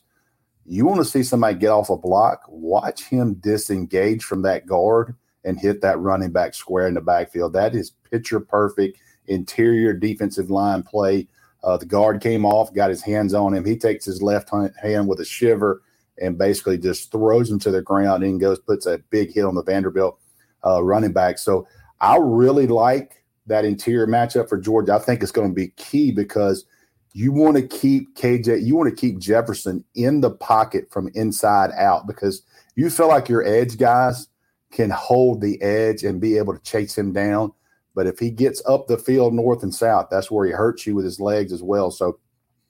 you 0.67 0.85
want 0.85 0.99
to 0.99 1.05
see 1.05 1.23
somebody 1.23 1.57
get 1.57 1.69
off 1.69 1.91
a 1.91 1.97
block, 1.97 2.43
watch 2.49 3.05
him 3.05 3.35
disengage 3.35 4.25
from 4.25 4.43
that 4.43 4.67
guard 4.67 5.14
and 5.45 5.61
hit 5.61 5.83
that 5.83 5.99
running 6.00 6.33
back 6.33 6.55
square 6.55 6.88
in 6.88 6.95
the 6.95 7.00
backfield. 7.00 7.53
That 7.53 7.75
is 7.75 7.93
picture 8.11 8.41
perfect 8.41 8.99
interior 9.26 9.93
defensive 9.93 10.50
line 10.50 10.83
play. 10.83 11.29
Uh, 11.62 11.76
the 11.76 11.87
guard 11.87 12.21
came 12.21 12.45
off, 12.45 12.75
got 12.75 12.91
his 12.91 13.03
hands 13.03 13.33
on 13.33 13.55
him. 13.55 13.64
He 13.64 13.76
takes 13.76 14.05
his 14.05 14.23
left 14.23 14.50
hand 14.83 15.09
with 15.09 15.21
a 15.21 15.25
shiver 15.25 15.83
and 16.18 16.38
basically 16.38 16.78
just 16.78 17.11
throws 17.11 17.50
him 17.50 17.59
to 17.61 17.71
the 17.71 17.83
ground 17.83 18.23
and 18.23 18.40
goes 18.40 18.59
puts 18.59 18.87
a 18.87 18.99
big 19.11 19.33
hit 19.33 19.44
on 19.44 19.54
the 19.54 19.62
Vanderbilt 19.62 20.18
uh, 20.64 20.83
running 20.83 21.12
back. 21.12 21.38
So 21.38 21.66
I 22.00 22.16
really 22.21 22.66
like 22.66 23.25
that 23.47 23.64
interior 23.64 24.06
matchup 24.06 24.49
for 24.49 24.59
Georgia. 24.59 24.94
I 24.94 24.99
think 24.99 25.23
it's 25.23 25.33
going 25.33 25.49
to 25.49 25.54
be 25.54 25.68
key 25.76 26.11
because 26.11 26.64
you 27.12 27.33
want 27.33 27.56
to 27.56 27.66
keep 27.66 28.16
KJ, 28.16 28.64
you 28.64 28.75
want 28.75 28.90
to 28.90 28.97
keep 28.97 29.18
Jefferson 29.18 29.85
in 29.94 30.21
the 30.21 30.30
pocket 30.30 30.88
from 30.90 31.11
inside 31.14 31.71
out 31.76 32.06
because 32.06 32.42
you 32.75 32.90
feel 32.90 33.09
like 33.09 33.28
your 33.28 33.47
edge 33.47 33.78
guys 33.78 34.28
can 34.73 34.90
hold 34.90 35.40
the 35.40 35.61
edge 35.62 36.02
and 36.02 36.21
be 36.21 36.37
able 36.37 36.52
to 36.52 36.62
chase 36.62 36.99
him 36.99 37.12
down. 37.12 37.52
But 37.94 38.09
if 38.09 38.18
he 38.18 38.30
gets 38.30 38.61
up 38.66 38.88
the 38.88 38.99
field 38.99 39.33
north 39.33 39.62
and 39.62 39.73
south, 39.73 40.09
that's 40.11 40.30
where 40.30 40.47
he 40.47 40.52
hurts 40.52 40.87
you 40.87 40.97
with 40.97 41.04
his 41.04 41.21
legs 41.21 41.52
as 41.52 41.62
well. 41.62 41.92
So, 41.92 42.18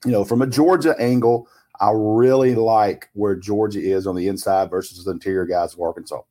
you 0.05 0.11
know, 0.11 0.23
from 0.23 0.43
a 0.43 0.47
Georgia 0.47 0.95
angle, 0.99 1.47
I 1.79 1.91
really 1.93 2.55
like 2.55 3.09
where 3.13 3.35
Georgia 3.35 3.79
is 3.79 4.07
on 4.07 4.15
the 4.15 4.27
inside 4.27 4.69
versus 4.69 5.03
the 5.03 5.11
interior 5.11 5.45
guys 5.45 5.73
of 5.73 5.81
Arkansas. 5.81 6.21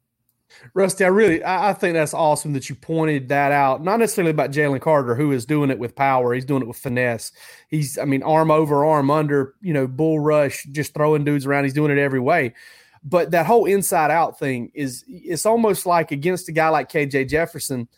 Rusty, 0.73 1.05
I 1.05 1.09
really 1.09 1.45
I, 1.45 1.73
think 1.73 1.95
that's 1.95 2.15
awesome 2.15 2.53
that 2.53 2.69
you 2.69 2.77
pointed 2.77 3.29
that 3.29 3.53
out. 3.53 3.83
Not 3.83 3.99
necessarily 3.99 4.31
about 4.31 4.51
Jalen 4.51 4.81
Carter, 4.81 5.15
who 5.15 5.33
is 5.33 5.45
doing 5.45 5.71
it 5.71 5.79
with 5.79 5.97
power. 5.97 6.33
He's 6.33 6.45
doing 6.45 6.63
it 6.63 6.69
with 6.69 6.77
finesse. 6.77 7.33
He's, 7.69 7.99
I 7.99 8.05
mean, 8.05 8.23
arm 8.23 8.51
over, 8.51 8.85
arm 8.85 9.11
under, 9.11 9.55
you 9.61 9.75
know, 9.75 9.87
bull 9.87 10.21
rush, 10.21 10.65
just 10.71 10.95
throwing 10.95 11.25
dudes 11.25 11.47
around. 11.47 11.65
He's 11.65 11.75
doing 11.75 11.91
it 11.91 12.01
every 12.01 12.21
way. 12.21 12.55
But 13.03 13.33
that 13.33 13.47
whole 13.47 13.67
inside 13.67 14.11
out 14.11 14.39
thing 14.39 14.71
is 14.75 15.05
it's 15.07 15.45
almost 15.45 15.87
like 15.87 16.11
against 16.11 16.49
a 16.49 16.53
guy 16.53 16.69
like 16.69 16.91
KJ 16.91 17.29
Jefferson, 17.29 17.89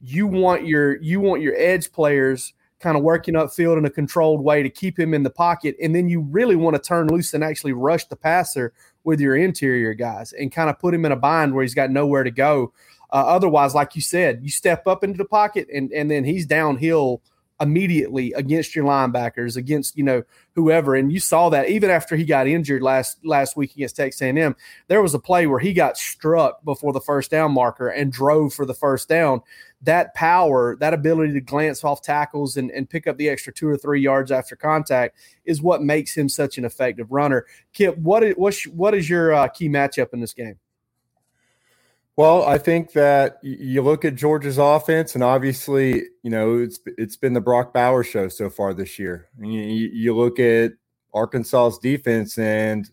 you 0.00 0.26
want 0.26 0.66
your 0.66 1.00
you 1.00 1.20
want 1.20 1.42
your 1.42 1.54
edge 1.56 1.92
players 1.92 2.52
kind 2.80 2.96
of 2.96 3.02
working 3.02 3.34
upfield 3.34 3.78
in 3.78 3.84
a 3.84 3.90
controlled 3.90 4.42
way 4.42 4.62
to 4.62 4.70
keep 4.70 4.98
him 4.98 5.14
in 5.14 5.22
the 5.22 5.30
pocket. 5.30 5.76
And 5.82 5.94
then 5.94 6.08
you 6.08 6.20
really 6.20 6.56
want 6.56 6.74
to 6.74 6.82
turn 6.82 7.08
loose 7.08 7.34
and 7.34 7.44
actually 7.44 7.72
rush 7.72 8.06
the 8.06 8.16
passer 8.16 8.72
with 9.04 9.20
your 9.20 9.36
interior 9.36 9.94
guys 9.94 10.32
and 10.32 10.50
kind 10.50 10.70
of 10.70 10.78
put 10.78 10.94
him 10.94 11.04
in 11.04 11.12
a 11.12 11.16
bind 11.16 11.54
where 11.54 11.62
he's 11.62 11.74
got 11.74 11.90
nowhere 11.90 12.24
to 12.24 12.30
go. 12.30 12.72
Uh, 13.12 13.24
otherwise, 13.26 13.74
like 13.74 13.94
you 13.94 14.02
said, 14.02 14.40
you 14.42 14.50
step 14.50 14.86
up 14.86 15.04
into 15.04 15.18
the 15.18 15.24
pocket 15.24 15.68
and, 15.72 15.92
and 15.92 16.10
then 16.10 16.24
he's 16.24 16.46
downhill 16.46 17.20
immediately 17.60 18.32
against 18.32 18.74
your 18.74 18.84
linebackers, 18.84 19.56
against 19.56 19.96
you 19.96 20.02
know 20.02 20.22
whoever. 20.54 20.94
And 20.94 21.12
you 21.12 21.20
saw 21.20 21.48
that 21.50 21.68
even 21.68 21.90
after 21.90 22.16
he 22.16 22.24
got 22.24 22.46
injured 22.46 22.82
last 22.82 23.18
last 23.24 23.56
week 23.56 23.72
against 23.74 23.96
Texas 23.96 24.22
A&M, 24.22 24.56
there 24.88 25.02
was 25.02 25.14
a 25.14 25.18
play 25.18 25.46
where 25.46 25.60
he 25.60 25.72
got 25.72 25.96
struck 25.96 26.64
before 26.64 26.92
the 26.92 27.00
first 27.00 27.30
down 27.30 27.52
marker 27.52 27.88
and 27.88 28.12
drove 28.12 28.54
for 28.54 28.66
the 28.66 28.74
first 28.74 29.08
down. 29.08 29.42
That 29.82 30.14
power, 30.14 30.76
that 30.80 30.92
ability 30.92 31.32
to 31.34 31.40
glance 31.40 31.84
off 31.84 32.02
tackles 32.02 32.58
and, 32.58 32.70
and 32.70 32.88
pick 32.88 33.06
up 33.06 33.16
the 33.16 33.30
extra 33.30 33.52
two 33.52 33.68
or 33.68 33.78
three 33.78 34.02
yards 34.02 34.30
after 34.30 34.54
contact 34.54 35.16
is 35.44 35.62
what 35.62 35.82
makes 35.82 36.14
him 36.14 36.28
such 36.28 36.58
an 36.58 36.66
effective 36.66 37.10
runner. 37.10 37.46
Kipp, 37.72 37.96
what 37.96 38.22
is 38.22 38.34
what's, 38.36 38.64
what 38.66 38.94
is 38.94 39.08
your 39.08 39.32
uh, 39.32 39.48
key 39.48 39.68
matchup 39.68 40.12
in 40.12 40.20
this 40.20 40.34
game? 40.34 40.58
Well, 42.16 42.44
I 42.44 42.58
think 42.58 42.92
that 42.92 43.38
you 43.42 43.82
look 43.82 44.04
at 44.04 44.14
Georgia's 44.14 44.58
offense, 44.58 45.14
and 45.14 45.24
obviously, 45.24 46.02
you 46.22 46.30
know, 46.30 46.58
it's 46.58 46.78
it's 46.98 47.16
been 47.16 47.32
the 47.32 47.40
Brock 47.40 47.72
Bowers 47.72 48.06
show 48.06 48.28
so 48.28 48.50
far 48.50 48.74
this 48.74 48.98
year. 48.98 49.28
You, 49.38 49.60
you 49.60 50.14
look 50.14 50.38
at 50.38 50.72
Arkansas's 51.14 51.78
defense, 51.78 52.36
and 52.36 52.90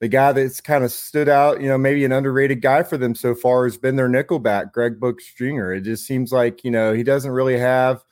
the 0.00 0.08
guy 0.08 0.32
that's 0.32 0.60
kind 0.60 0.84
of 0.84 0.92
stood 0.92 1.28
out, 1.28 1.60
you 1.60 1.66
know, 1.66 1.76
maybe 1.78 2.04
an 2.04 2.12
underrated 2.12 2.62
guy 2.62 2.84
for 2.84 2.96
them 2.96 3.16
so 3.16 3.34
far 3.34 3.64
has 3.64 3.76
been 3.76 3.96
their 3.96 4.08
nickelback, 4.08 4.72
Greg 4.72 5.00
Brooks 5.00 5.32
Jr. 5.36 5.72
It 5.72 5.80
just 5.80 6.06
seems 6.06 6.30
like 6.30 6.62
you 6.62 6.70
know 6.70 6.92
he 6.92 7.02
doesn't 7.02 7.32
really 7.32 7.58
have 7.58 8.04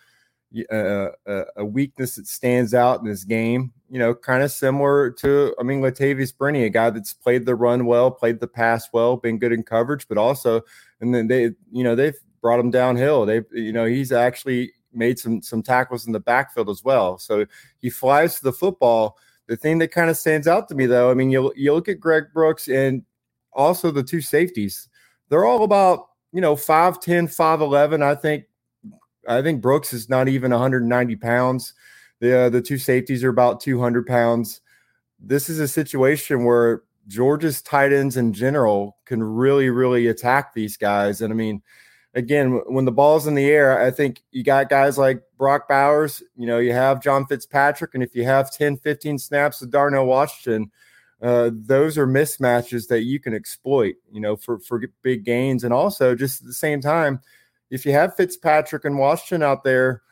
a, 0.70 0.74
uh, 0.74 1.10
uh, 1.26 1.44
a, 1.56 1.64
weakness 1.64 2.16
that 2.16 2.26
stands 2.26 2.74
out 2.74 3.00
in 3.00 3.06
this 3.06 3.24
game. 3.24 3.72
You 3.88 3.98
know, 3.98 4.14
kind 4.14 4.42
of 4.42 4.50
similar 4.50 5.10
to, 5.12 5.54
I 5.60 5.62
mean, 5.62 5.80
Latavious 5.80 6.34
Brini, 6.34 6.64
a 6.64 6.68
guy 6.68 6.90
that's 6.90 7.14
played 7.14 7.46
the 7.46 7.54
run 7.54 7.86
well, 7.86 8.10
played 8.10 8.40
the 8.40 8.48
pass 8.48 8.88
well, 8.92 9.16
been 9.16 9.38
good 9.38 9.52
in 9.52 9.62
coverage, 9.62 10.08
but 10.08 10.18
also, 10.18 10.62
and 11.00 11.14
then 11.14 11.28
they, 11.28 11.52
you 11.70 11.84
know, 11.84 11.94
they've 11.94 12.16
brought 12.40 12.60
him 12.60 12.70
downhill. 12.70 13.26
They, 13.26 13.42
you 13.52 13.72
know, 13.72 13.84
he's 13.84 14.12
actually 14.12 14.72
made 14.92 15.18
some 15.18 15.42
some 15.42 15.62
tackles 15.62 16.06
in 16.06 16.12
the 16.12 16.20
backfield 16.20 16.68
as 16.68 16.82
well. 16.82 17.18
So 17.18 17.46
he 17.78 17.90
flies 17.90 18.36
to 18.36 18.44
the 18.44 18.52
football. 18.52 19.18
The 19.46 19.56
thing 19.56 19.78
that 19.78 19.92
kind 19.92 20.10
of 20.10 20.16
stands 20.16 20.48
out 20.48 20.68
to 20.68 20.74
me, 20.74 20.86
though, 20.86 21.10
I 21.10 21.14
mean, 21.14 21.30
you 21.30 21.52
you 21.54 21.72
look 21.72 21.88
at 21.88 22.00
Greg 22.00 22.24
Brooks 22.32 22.68
and 22.68 23.02
also 23.52 23.90
the 23.90 24.02
two 24.02 24.20
safeties. 24.20 24.88
They're 25.28 25.44
all 25.44 25.64
about 25.64 26.06
you 26.32 26.40
know 26.40 26.56
5'10, 26.56 27.28
5'11. 27.34 28.02
I 28.02 28.14
think 28.14 28.44
I 29.28 29.42
think 29.42 29.60
Brooks 29.60 29.92
is 29.92 30.08
not 30.08 30.28
even 30.28 30.50
190 30.50 31.16
pounds. 31.16 31.74
The 32.20 32.38
uh, 32.38 32.48
the 32.50 32.62
two 32.62 32.78
safeties 32.78 33.22
are 33.24 33.28
about 33.28 33.60
200 33.60 34.06
pounds. 34.06 34.60
This 35.20 35.48
is 35.48 35.58
a 35.58 35.68
situation 35.68 36.44
where 36.44 36.82
Georgia's 37.08 37.62
tight 37.62 37.92
ends 37.92 38.16
in 38.16 38.32
general 38.32 38.96
can 39.04 39.22
really, 39.22 39.70
really 39.70 40.06
attack 40.08 40.54
these 40.54 40.76
guys. 40.76 41.20
And 41.20 41.32
I 41.32 41.36
mean, 41.36 41.62
again, 42.14 42.62
when 42.66 42.84
the 42.84 42.92
ball's 42.92 43.26
in 43.26 43.34
the 43.34 43.46
air, 43.46 43.80
I 43.80 43.90
think 43.90 44.22
you 44.32 44.42
got 44.42 44.68
guys 44.68 44.98
like 44.98 45.22
Brock 45.38 45.68
Bowers, 45.68 46.22
you 46.34 46.46
know, 46.46 46.58
you 46.58 46.72
have 46.72 47.02
John 47.02 47.26
Fitzpatrick, 47.26 47.94
and 47.94 48.02
if 48.02 48.14
you 48.14 48.24
have 48.24 48.52
10, 48.52 48.78
15 48.78 49.18
snaps 49.18 49.62
of 49.62 49.70
Darnell 49.70 50.06
Washington, 50.06 50.70
uh, 51.22 51.50
those 51.52 51.96
are 51.96 52.06
mismatches 52.06 52.88
that 52.88 53.02
you 53.02 53.20
can 53.20 53.34
exploit, 53.34 53.94
you 54.10 54.20
know, 54.20 54.36
for, 54.36 54.58
for 54.58 54.82
big 55.02 55.24
gains. 55.24 55.64
And 55.64 55.72
also, 55.72 56.14
just 56.14 56.40
at 56.40 56.46
the 56.46 56.52
same 56.52 56.80
time, 56.80 57.20
if 57.70 57.84
you 57.84 57.92
have 57.92 58.16
Fitzpatrick 58.16 58.84
and 58.84 58.98
Washington 58.98 59.42
out 59.42 59.64
there, 59.64 60.02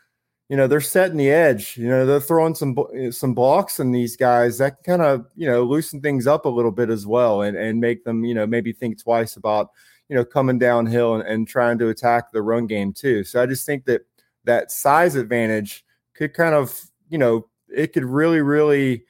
you 0.49 0.57
know 0.57 0.67
they're 0.67 0.81
setting 0.81 1.17
the 1.17 1.31
edge. 1.31 1.77
You 1.77 1.89
know 1.89 2.05
they're 2.05 2.21
throwing 2.21 2.55
some 2.55 2.77
some 3.11 3.35
blocks 3.35 3.81
in 3.81 3.93
these 3.93 4.17
guys 4.17 4.59
that 4.59 4.83
kind 4.85 5.03
of 5.03 5.27
you 5.37 5.47
know 5.47 5.63
loosen 5.63 6.01
things 6.01 6.27
up 6.27 6.45
a 6.45 6.51
little 6.51 6.71
bit 6.71 6.91
as 6.91 7.07
well, 7.07 7.43
and 7.43 7.57
and 7.57 7.81
make 7.81 8.05
them 8.05 8.25
you 8.25 8.35
know 8.35 8.47
maybe 8.47 8.73
think 8.73 9.03
twice 9.03 9.37
about 9.37 9.71
you 10.09 10.17
know 10.17 10.25
coming 10.25 10.59
downhill 10.59 11.15
and, 11.15 11.27
and 11.27 11.49
trying 11.49 11.79
to 11.79 11.89
attack 11.89 12.31
the 12.31 12.43
run 12.43 12.67
game 12.67 12.93
too. 12.93 13.25
So 13.25 13.43
I 13.43 13.47
just 13.47 13.65
think 13.65 13.87
that 13.87 14.03
that 14.45 14.71
size 14.71 15.17
advantage 15.17 15.85
could 16.15 16.35
kind 16.35 16.55
of 16.55 16.79
you 17.09 17.19
know 17.19 17.49
it 17.75 17.93
could 17.93 18.05
really 18.05 18.41
really 18.41 19.05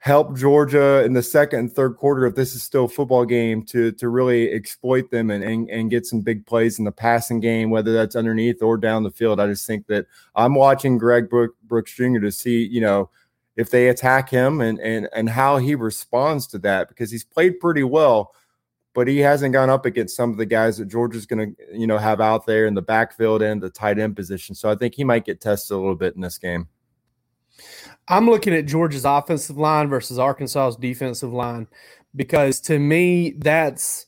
help 0.00 0.34
Georgia 0.34 1.04
in 1.04 1.12
the 1.12 1.22
second 1.22 1.58
and 1.58 1.72
third 1.72 1.96
quarter, 1.96 2.24
if 2.24 2.34
this 2.34 2.54
is 2.54 2.62
still 2.62 2.86
a 2.86 2.88
football 2.88 3.24
game, 3.24 3.62
to 3.66 3.92
to 3.92 4.08
really 4.08 4.50
exploit 4.50 5.10
them 5.10 5.30
and, 5.30 5.44
and, 5.44 5.70
and 5.70 5.90
get 5.90 6.06
some 6.06 6.20
big 6.20 6.44
plays 6.46 6.78
in 6.78 6.86
the 6.86 6.92
passing 6.92 7.38
game, 7.38 7.70
whether 7.70 7.92
that's 7.92 8.16
underneath 8.16 8.62
or 8.62 8.76
down 8.76 9.02
the 9.02 9.10
field. 9.10 9.38
I 9.38 9.46
just 9.46 9.66
think 9.66 9.86
that 9.86 10.06
I'm 10.34 10.54
watching 10.54 10.98
Greg 10.98 11.28
Brook, 11.28 11.54
Brooks 11.64 11.92
Jr. 11.94 12.18
to 12.20 12.32
see, 12.32 12.64
you 12.64 12.80
know, 12.80 13.10
if 13.56 13.70
they 13.70 13.88
attack 13.88 14.30
him 14.30 14.60
and 14.60 14.80
and 14.80 15.08
and 15.14 15.28
how 15.28 15.58
he 15.58 15.74
responds 15.74 16.46
to 16.48 16.58
that 16.60 16.88
because 16.88 17.10
he's 17.10 17.24
played 17.24 17.60
pretty 17.60 17.84
well, 17.84 18.34
but 18.94 19.06
he 19.06 19.18
hasn't 19.18 19.52
gone 19.52 19.68
up 19.68 19.84
against 19.84 20.16
some 20.16 20.30
of 20.30 20.38
the 20.38 20.46
guys 20.46 20.78
that 20.78 20.88
Georgia's 20.88 21.26
going 21.26 21.54
to 21.54 21.78
you 21.78 21.86
know 21.86 21.98
have 21.98 22.22
out 22.22 22.46
there 22.46 22.64
in 22.64 22.72
the 22.72 22.80
backfield 22.80 23.42
and 23.42 23.62
the 23.62 23.68
tight 23.68 23.98
end 23.98 24.16
position. 24.16 24.54
So 24.54 24.70
I 24.70 24.76
think 24.76 24.94
he 24.94 25.04
might 25.04 25.26
get 25.26 25.42
tested 25.42 25.74
a 25.74 25.78
little 25.78 25.94
bit 25.94 26.14
in 26.14 26.22
this 26.22 26.38
game. 26.38 26.68
I'm 28.08 28.28
looking 28.28 28.54
at 28.54 28.66
Georgia's 28.66 29.04
offensive 29.04 29.56
line 29.56 29.88
versus 29.88 30.18
Arkansas's 30.18 30.76
defensive 30.76 31.32
line 31.32 31.68
because 32.14 32.60
to 32.62 32.78
me, 32.78 33.30
that's 33.38 34.06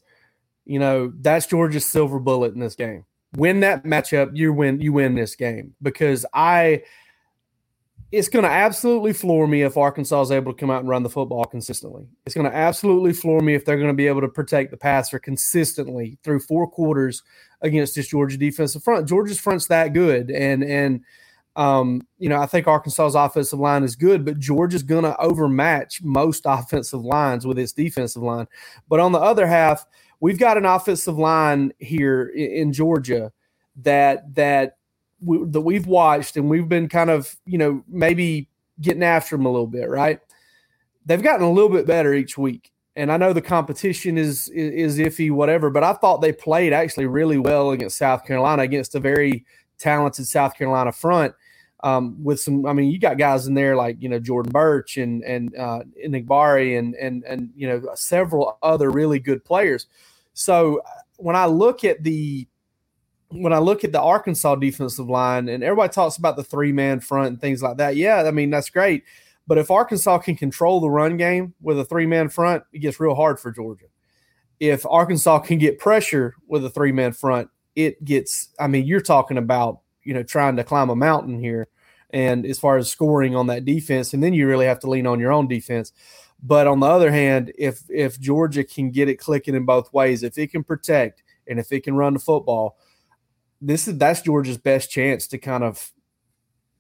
you 0.65 0.79
know 0.79 1.13
that's 1.21 1.47
Georgia's 1.47 1.87
silver 1.87 2.19
bullet 2.19 2.55
in 2.55 2.61
this 2.61 2.75
game. 2.75 3.05
Win 3.37 3.61
that 3.61 3.85
matchup, 3.85 4.31
you 4.35 4.53
win. 4.53 4.81
You 4.81 4.93
win 4.93 5.15
this 5.15 5.37
game 5.37 5.75
because 5.83 6.27
I. 6.33 6.83
It's 8.11 8.29
going 8.29 8.43
to 8.43 8.51
absolutely 8.51 9.15
floor 9.15 9.47
me 9.47 9.63
if 9.63 9.79
Arkansas 9.79 10.21
is 10.21 10.31
able 10.31 10.53
to 10.53 10.59
come 10.59 10.71
out 10.71 10.81
and 10.81 10.89
run 10.89 11.03
the 11.03 11.09
football 11.09 11.47
consistently. 11.47 12.07
It's 12.27 12.35
going 12.35 12.45
to 12.45 12.55
absolutely 12.55 13.15
floor 13.15 13.41
me 13.41 13.55
if 13.55 13.65
they're 13.65 13.79
going 13.79 13.89
to 13.89 13.95
be 13.95 14.07
able 14.07 14.21
to 14.21 14.29
protect 14.29 14.71
the 14.71 14.77
passer 14.77 15.19
consistently 15.19 16.19
through 16.23 16.41
four 16.41 16.69
quarters 16.69 17.23
against 17.63 17.95
this 17.95 18.09
Georgia 18.09 18.37
defensive 18.37 18.85
front. 18.85 19.09
Georgia's 19.09 19.41
front's 19.41 19.67
that 19.69 19.95
good, 19.95 20.31
and 20.31 20.63
and 20.63 21.01
um, 21.57 22.07
you 22.19 22.29
know, 22.29 22.41
I 22.41 22.47
think 22.47 22.67
Arkansas's 22.67 23.15
offensive 23.15 23.59
line 23.59 23.83
is 23.83 23.97
good, 23.97 24.25
but 24.25 24.39
Georgia's 24.39 24.83
going 24.83 25.05
to 25.05 25.17
overmatch 25.19 26.03
most 26.03 26.43
offensive 26.47 27.05
lines 27.05 27.47
with 27.47 27.59
its 27.59 27.73
defensive 27.73 28.23
line. 28.23 28.47
But 28.89 29.01
on 29.01 29.13
the 29.13 29.21
other 29.21 29.47
half, 29.47 29.87
we've 30.21 30.39
got 30.39 30.57
an 30.57 30.65
offensive 30.65 31.19
line 31.19 31.73
here 31.79 32.33
in, 32.35 32.51
in 32.51 32.73
Georgia 32.73 33.33
that 33.77 34.35
that 34.35 34.77
we, 35.21 35.45
that 35.47 35.61
we've 35.61 35.87
watched 35.87 36.37
and 36.37 36.51
we've 36.51 36.69
been 36.69 36.89
kind 36.89 37.09
of 37.09 37.37
you 37.47 37.57
know 37.57 37.83
maybe 37.89 38.49
getting 38.81 39.03
after 39.03 39.37
them 39.37 39.47
a 39.47 39.51
little 39.51 39.67
bit, 39.67 39.89
right? 39.89 40.21
They've 41.05 41.23
gotten 41.23 41.45
a 41.45 41.51
little 41.51 41.71
bit 41.71 41.87
better 41.87 42.15
each 42.15 42.39
week. 42.39 42.71
And 42.95 43.11
I 43.11 43.17
know 43.17 43.33
the 43.33 43.41
competition 43.41 44.19
is, 44.19 44.49
is, 44.51 44.99
is 44.99 44.99
iffy, 44.99 45.31
whatever, 45.31 45.71
but 45.71 45.83
I 45.83 45.95
thought 45.95 46.21
they 46.21 46.33
played 46.33 46.75
actually 46.75 47.07
really 47.07 47.39
well 47.39 47.71
against 47.71 47.97
South 47.97 48.27
Carolina 48.27 48.63
against 48.63 48.95
a 48.95 49.01
very 49.01 49.47
talented 49.79 50.27
South 50.27 50.57
Carolina 50.57 50.93
front. 50.93 51.35
Um, 51.85 52.23
with 52.23 52.39
some, 52.39 52.65
I 52.65 52.73
mean, 52.73 52.91
you 52.91 52.99
got 53.01 53.19
guys 53.19 53.47
in 53.49 53.55
there 53.55 53.75
like 53.75 53.97
you 54.01 54.09
know 54.09 54.21
Jordan 54.21 54.53
Burch 54.53 54.99
and 54.99 55.23
and 55.25 55.57
uh, 55.57 55.81
Enagbare 56.05 56.79
and 56.79 56.95
and 56.95 57.25
and 57.25 57.51
you 57.57 57.67
know 57.67 57.83
several 57.95 58.59
other 58.63 58.91
really 58.91 59.19
good 59.19 59.45
players. 59.45 59.87
So 60.33 60.83
when 61.17 61.37
I 61.37 61.47
look 61.47 61.85
at 61.85 62.03
the 62.03 62.47
when 63.29 63.53
I 63.53 63.59
look 63.59 63.85
at 63.85 63.93
the 63.93 64.01
Arkansas 64.01 64.57
defensive 64.57 65.09
line, 65.09 65.49
and 65.49 65.65
everybody 65.65 65.93
talks 65.93 66.17
about 66.17 66.37
the 66.37 66.45
three 66.45 66.73
man 66.73 67.01
front 67.01 67.29
and 67.29 67.41
things 67.41 67.63
like 67.63 67.79
that, 67.79 67.97
yeah, 67.97 68.23
I 68.23 68.31
mean 68.31 68.51
that's 68.51 68.71
great. 68.71 69.05
But 69.47 69.59
if 69.59 69.71
Arkansas 69.71 70.19
can 70.19 70.37
control 70.37 70.81
the 70.81 70.91
run 70.91 71.17
game 71.17 71.55
with 71.61 71.79
a 71.79 71.85
three 71.85 72.07
man 72.07 72.29
front, 72.29 72.65
it 72.73 72.79
gets 72.79 73.01
real 73.01 73.15
hard 73.15 73.41
for 73.41 73.51
Georgia. 73.51 73.87
If 74.61 74.87
Arkansas 74.87 75.41
can 75.41 75.59
get 75.59 75.79
pressure 75.79 76.35
with 76.47 76.65
a 76.65 76.71
three 76.71 76.93
man 76.93 77.13
front, 77.13 77.51
it 77.75 78.03
gets. 78.05 78.51
I 78.61 78.67
mean, 78.67 78.87
you're 78.87 79.01
talking 79.01 79.39
about 79.39 79.81
you 80.05 80.15
know 80.15 80.23
trying 80.23 80.57
to 80.57 80.65
climb 80.65 80.91
a 80.91 80.97
mountain 80.97 81.39
here, 81.39 81.69
and 82.11 82.45
as 82.47 82.59
far 82.59 82.77
as 82.77 82.91
scoring 82.91 83.35
on 83.35 83.47
that 83.49 83.65
defense, 83.65 84.13
and 84.13 84.23
then 84.23 84.35
you 84.35 84.47
really 84.47 84.67
have 84.67 84.81
to 84.81 84.91
lean 84.91 85.07
on 85.07 85.21
your 85.21 85.33
own 85.33 85.49
defense. 85.49 85.93
But 86.43 86.67
on 86.67 86.81
the 86.81 86.87
other 86.87 87.11
hand, 87.11 87.53
if 87.57 87.83
if 87.89 88.19
Georgia 88.19 88.65
can 88.65 88.91
get 88.91 89.09
it 89.09 89.17
clicking 89.17 89.55
in 89.55 89.65
both 89.65 89.93
ways, 89.93 90.23
if 90.23 90.37
it 90.39 90.51
can 90.51 90.65
protect 90.65 91.23
and 91.47 91.59
if 91.59 91.71
it 91.73 91.85
can 91.85 91.95
run 91.95 92.15
the 92.15 92.21
football, 92.21 92.77
this 93.61 93.87
is 93.87 93.97
that's 93.99 94.23
Georgia's 94.23 94.59
best 94.59 94.91
chance 94.91 95.27
to 95.29 95.39
kind 95.39 95.63
of 95.63 95.93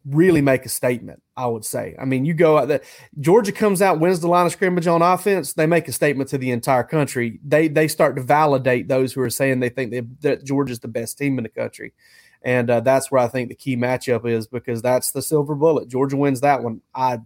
really 0.04 0.42
make 0.42 0.64
a 0.64 0.68
statement. 0.68 1.22
I 1.36 1.46
would 1.46 1.64
say. 1.64 1.96
I 1.98 2.04
mean, 2.04 2.26
you 2.26 2.34
go 2.34 2.58
out 2.58 2.68
there, 2.68 2.82
Georgia 3.20 3.52
comes 3.52 3.80
out, 3.80 4.00
wins 4.00 4.20
the 4.20 4.28
line 4.28 4.44
of 4.44 4.52
scrimmage 4.52 4.86
on 4.86 5.00
offense. 5.00 5.54
They 5.54 5.66
make 5.66 5.88
a 5.88 5.92
statement 5.92 6.28
to 6.30 6.38
the 6.38 6.50
entire 6.50 6.84
country. 6.84 7.40
They 7.42 7.68
they 7.68 7.88
start 7.88 8.16
to 8.16 8.22
validate 8.22 8.88
those 8.88 9.14
who 9.14 9.22
are 9.22 9.30
saying 9.30 9.60
they 9.60 9.70
think 9.70 9.90
they, 9.92 10.00
that 10.20 10.44
Georgia's 10.44 10.80
the 10.80 10.88
best 10.88 11.16
team 11.16 11.38
in 11.38 11.44
the 11.44 11.48
country, 11.48 11.94
and 12.42 12.68
uh, 12.68 12.80
that's 12.80 13.10
where 13.10 13.22
I 13.22 13.28
think 13.28 13.48
the 13.48 13.54
key 13.54 13.76
matchup 13.76 14.26
is 14.26 14.46
because 14.46 14.82
that's 14.82 15.12
the 15.12 15.22
silver 15.22 15.54
bullet. 15.54 15.88
Georgia 15.88 16.16
wins 16.16 16.42
that 16.42 16.62
one. 16.62 16.82
I 16.94 17.20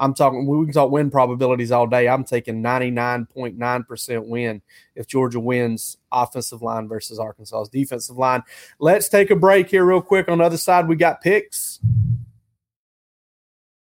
I'm 0.00 0.14
talking, 0.14 0.46
we 0.46 0.64
can 0.64 0.72
talk 0.72 0.90
win 0.90 1.10
probabilities 1.10 1.70
all 1.70 1.86
day. 1.86 2.08
I'm 2.08 2.24
taking 2.24 2.62
99.9% 2.62 4.28
win 4.28 4.62
if 4.94 5.06
Georgia 5.06 5.38
wins 5.38 5.98
offensive 6.10 6.62
line 6.62 6.88
versus 6.88 7.18
Arkansas's 7.18 7.68
defensive 7.68 8.16
line. 8.16 8.42
Let's 8.78 9.10
take 9.10 9.30
a 9.30 9.36
break 9.36 9.68
here, 9.68 9.84
real 9.84 10.00
quick. 10.00 10.30
On 10.30 10.38
the 10.38 10.44
other 10.44 10.56
side, 10.56 10.88
we 10.88 10.96
got 10.96 11.20
picks. 11.20 11.80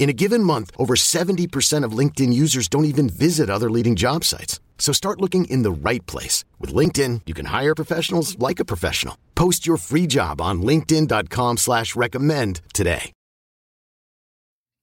In 0.00 0.08
a 0.08 0.14
given 0.14 0.42
month, 0.42 0.70
over 0.78 0.94
70% 0.96 1.84
of 1.84 1.92
LinkedIn 1.92 2.32
users 2.32 2.68
don't 2.68 2.86
even 2.86 3.10
visit 3.10 3.50
other 3.50 3.70
leading 3.70 3.96
job 3.96 4.24
sites. 4.24 4.58
So 4.78 4.94
start 4.94 5.20
looking 5.20 5.44
in 5.44 5.62
the 5.62 5.70
right 5.70 6.04
place. 6.06 6.42
With 6.58 6.72
LinkedIn, 6.72 7.20
you 7.26 7.34
can 7.34 7.44
hire 7.44 7.74
professionals 7.74 8.36
like 8.38 8.58
a 8.58 8.64
professional. 8.64 9.16
Post 9.34 9.66
your 9.66 9.76
free 9.76 10.06
job 10.08 10.40
on 10.40 10.62
linkedin.com 10.62 11.58
slash 11.58 11.94
recommend 11.94 12.62
today. 12.72 13.12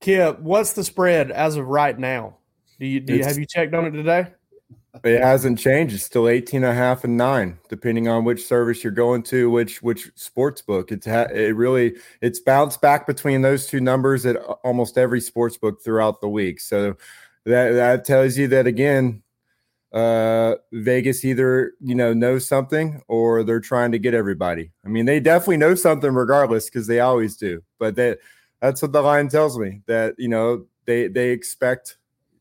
Kipp, 0.02 0.40
what's 0.40 0.74
the 0.74 0.84
spread 0.84 1.32
as 1.32 1.56
of 1.56 1.68
right 1.68 1.98
now? 1.98 2.38
Do 2.80 2.86
you, 2.86 3.00
do 3.00 3.16
you 3.16 3.24
have 3.24 3.40
you 3.40 3.48
checked 3.48 3.74
on 3.74 3.86
it 3.86 3.92
today? 3.92 4.28
It 5.04 5.22
hasn't 5.22 5.60
changed. 5.60 5.96
It's 5.96 6.04
still 6.04 6.28
18 6.28 6.64
and 6.64 6.72
a 6.72 6.76
half 6.76 7.04
and 7.04 7.18
nine, 7.18 7.58
depending 7.70 8.08
on 8.08 8.24
which 8.24 8.46
service 8.46 8.84
you're 8.84 8.92
going 8.92 9.24
to, 9.24 9.50
which 9.50 9.82
which 9.82 10.12
sports 10.16 10.62
book. 10.62 10.92
It's 10.92 11.06
ha- 11.06 11.28
it 11.34 11.56
really 11.56 11.96
it's 12.22 12.40
bounced 12.40 12.82
back 12.82 13.08
between 13.08 13.42
those 13.42 13.68
two 13.68 13.80
numbers 13.80 14.26
at 14.26 14.38
almost 14.64 14.98
every 14.98 15.22
sports 15.22 15.58
book 15.58 15.84
throughout 15.84 16.22
the 16.22 16.30
week. 16.30 16.60
So 16.60 16.96
that 17.46 17.72
that 17.72 18.06
tells 18.06 18.38
you 18.38 18.48
that 18.50 18.68
again, 18.68 19.24
uh, 19.94 20.56
Vegas 20.74 21.24
either 21.24 21.74
you 21.80 21.96
know 21.96 22.14
knows 22.14 22.48
something 22.48 23.02
or 23.08 23.44
they're 23.44 23.60
trying 23.60 23.92
to 23.94 24.00
get 24.00 24.14
everybody. 24.14 24.72
I 24.86 24.90
mean, 24.90 25.06
they 25.06 25.20
definitely 25.20 25.58
know 25.58 25.76
something 25.76 26.14
regardless 26.14 26.66
because 26.66 26.88
they 26.88 27.00
always 27.00 27.38
do. 27.38 27.64
But 27.80 27.96
that 27.96 28.20
that's 28.62 28.82
what 28.82 28.92
the 28.92 29.02
line 29.02 29.30
tells 29.30 29.58
me 29.58 29.82
that 29.88 30.16
you 30.18 30.28
know 30.28 30.66
they 30.86 31.08
they 31.08 31.30
expect 31.30 31.98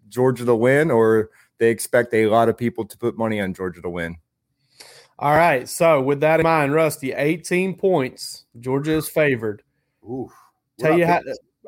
Georgia 0.08 0.44
to 0.44 0.54
win 0.54 0.90
or 0.90 1.30
they 1.58 1.70
expect 1.70 2.12
a 2.14 2.26
lot 2.26 2.48
of 2.48 2.56
people 2.56 2.84
to 2.84 2.98
put 2.98 3.16
money 3.16 3.40
on 3.40 3.54
Georgia 3.54 3.80
to 3.82 3.90
win. 3.90 4.16
All 5.18 5.34
right. 5.34 5.68
So 5.68 6.02
with 6.02 6.20
that 6.20 6.40
in 6.40 6.44
mind, 6.44 6.74
Rusty, 6.74 7.12
18 7.12 7.76
points. 7.76 8.44
Georgia 8.60 8.92
is 8.92 9.08
favored. 9.08 9.62
Ooh. 10.04 10.30
Tell 10.78 10.98
you 10.98 11.06
how. 11.06 11.20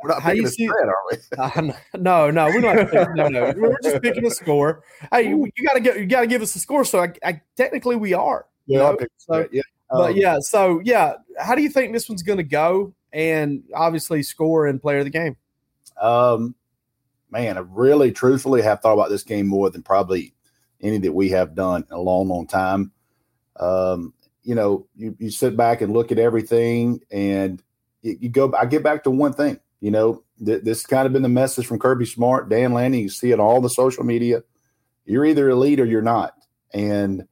We're 0.03 0.11
not 0.11 0.22
how 0.22 0.31
you 0.33 0.44
a 0.46 0.48
see- 0.48 0.66
spread, 0.66 0.88
are 0.88 0.94
we? 1.11 1.16
Uh, 1.38 1.72
no, 1.98 2.31
no, 2.31 2.46
we're 2.46 2.61
not. 2.61 2.90
Picking, 2.90 3.14
no, 3.14 3.29
no, 3.29 3.53
we're 3.57 3.74
just 3.83 4.01
picking 4.03 4.27
a 4.27 4.31
score. 4.31 4.83
Hey, 5.11 5.29
you, 5.29 5.51
you 5.57 5.66
gotta 5.66 5.81
get, 5.81 5.98
you 5.98 6.07
gotta 6.07 6.27
give 6.29 6.40
us 6.42 6.55
a 6.55 6.61
score. 6.61 6.85
So 6.85 7.01
I, 7.01 7.12
I 7.24 7.40
technically 7.57 7.96
we 7.96 8.14
are. 8.14 8.46
Yeah? 8.66 8.94
So-. 9.16 9.48
Yeah. 9.51 9.62
but 9.90 10.11
Um, 10.11 10.16
yeah, 10.16 10.38
so 10.40 10.81
yeah, 10.85 11.14
how 11.38 11.55
do 11.57 11.62
you 11.62 11.68
think 11.70 11.92
this 11.92 12.09
one's 12.09 12.22
going 12.22 12.37
to 12.37 12.44
go? 12.44 12.92
And 13.12 13.64
obviously, 13.74 14.22
score 14.22 14.66
and 14.66 14.81
player 14.81 14.98
of 14.98 15.05
the 15.05 15.11
game. 15.11 15.37
Um, 16.01 16.55
man, 17.30 17.56
I 17.56 17.60
really, 17.60 18.12
truthfully 18.12 18.62
have 18.62 18.80
thought 18.80 18.94
about 18.94 19.10
this 19.10 19.22
game 19.22 19.46
more 19.46 19.70
than 19.70 19.82
probably 19.82 20.34
any 20.80 20.98
that 20.98 21.12
we 21.12 21.30
have 21.30 21.54
done 21.54 21.84
in 21.88 21.96
a 21.96 22.00
long, 22.00 22.28
long 22.28 22.46
time. 22.46 22.92
Um, 23.58 24.14
you 24.42 24.54
know, 24.54 24.86
you, 24.96 25.16
you 25.18 25.30
sit 25.30 25.56
back 25.56 25.80
and 25.80 25.92
look 25.92 26.12
at 26.12 26.18
everything, 26.18 27.00
and 27.10 27.62
you, 28.02 28.16
you 28.20 28.28
go. 28.28 28.52
I 28.54 28.66
get 28.66 28.82
back 28.82 29.04
to 29.04 29.10
one 29.10 29.32
thing. 29.32 29.58
You 29.80 29.90
know, 29.90 30.24
th- 30.44 30.62
this 30.62 30.78
has 30.78 30.86
kind 30.86 31.06
of 31.06 31.12
been 31.12 31.22
the 31.22 31.28
message 31.28 31.66
from 31.66 31.78
Kirby 31.78 32.06
Smart, 32.06 32.48
Dan 32.48 32.72
Lanning. 32.72 33.00
You 33.00 33.08
see 33.10 33.30
it 33.30 33.40
all 33.40 33.60
the 33.60 33.70
social 33.70 34.04
media. 34.04 34.42
You're 35.04 35.24
either 35.24 35.48
elite 35.48 35.80
or 35.80 35.86
you're 35.86 36.02
not, 36.02 36.34
and 36.72 37.26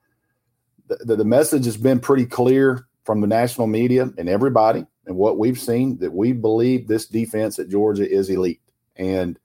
the, 0.88 0.96
the, 0.96 1.16
the 1.16 1.24
message 1.24 1.64
has 1.64 1.76
been 1.76 2.00
pretty 2.00 2.26
clear 2.26 2.87
from 3.04 3.20
the 3.20 3.26
national 3.26 3.68
media 3.68 4.11
and 4.18 4.28
everybody 4.28 4.85
and 5.06 5.16
what 5.16 5.38
we've 5.38 5.59
seen 5.59 5.98
that 5.98 6.12
we 6.12 6.32
believe 6.32 6.88
this 6.88 7.06
defense 7.06 7.59
at 7.59 7.68
Georgia 7.68 8.09
is 8.09 8.28
elite. 8.28 8.61
And 8.96 9.38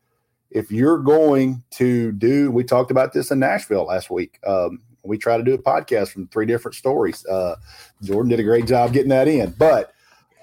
if 0.51 0.71
you're 0.71 0.99
going 0.99 1.63
to 1.71 2.11
do, 2.11 2.51
we 2.51 2.63
talked 2.63 2.91
about 2.91 3.13
this 3.13 3.31
in 3.31 3.39
Nashville 3.39 3.85
last 3.85 4.09
week. 4.09 4.37
Um, 4.45 4.81
we 5.03 5.17
try 5.17 5.37
to 5.37 5.43
do 5.43 5.53
a 5.53 5.57
podcast 5.57 6.09
from 6.09 6.27
three 6.27 6.45
different 6.45 6.75
stories. 6.75 7.25
Uh, 7.25 7.55
Jordan 8.03 8.29
did 8.29 8.39
a 8.39 8.43
great 8.43 8.67
job 8.67 8.93
getting 8.93 9.09
that 9.09 9.27
in. 9.27 9.51
But, 9.51 9.93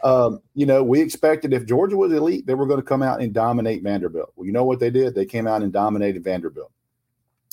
um, 0.03 0.41
you 0.55 0.67
know, 0.67 0.83
we 0.83 1.01
expected 1.01 1.53
if 1.53 1.67
Georgia 1.67 1.97
was 1.97 2.13
elite, 2.13 2.47
they 2.47 2.55
were 2.55 2.67
going 2.67 2.81
to 2.81 2.87
come 2.87 3.03
out 3.03 3.21
and 3.21 3.33
dominate 3.33 3.83
Vanderbilt. 3.83 4.33
Well, 4.35 4.47
you 4.47 4.53
know 4.53 4.65
what 4.65 4.81
they 4.81 4.91
did? 4.91 5.15
They 5.15 5.27
came 5.27 5.47
out 5.47 5.63
and 5.63 5.73
dominated 5.73 6.25
Vanderbilt. 6.25 6.73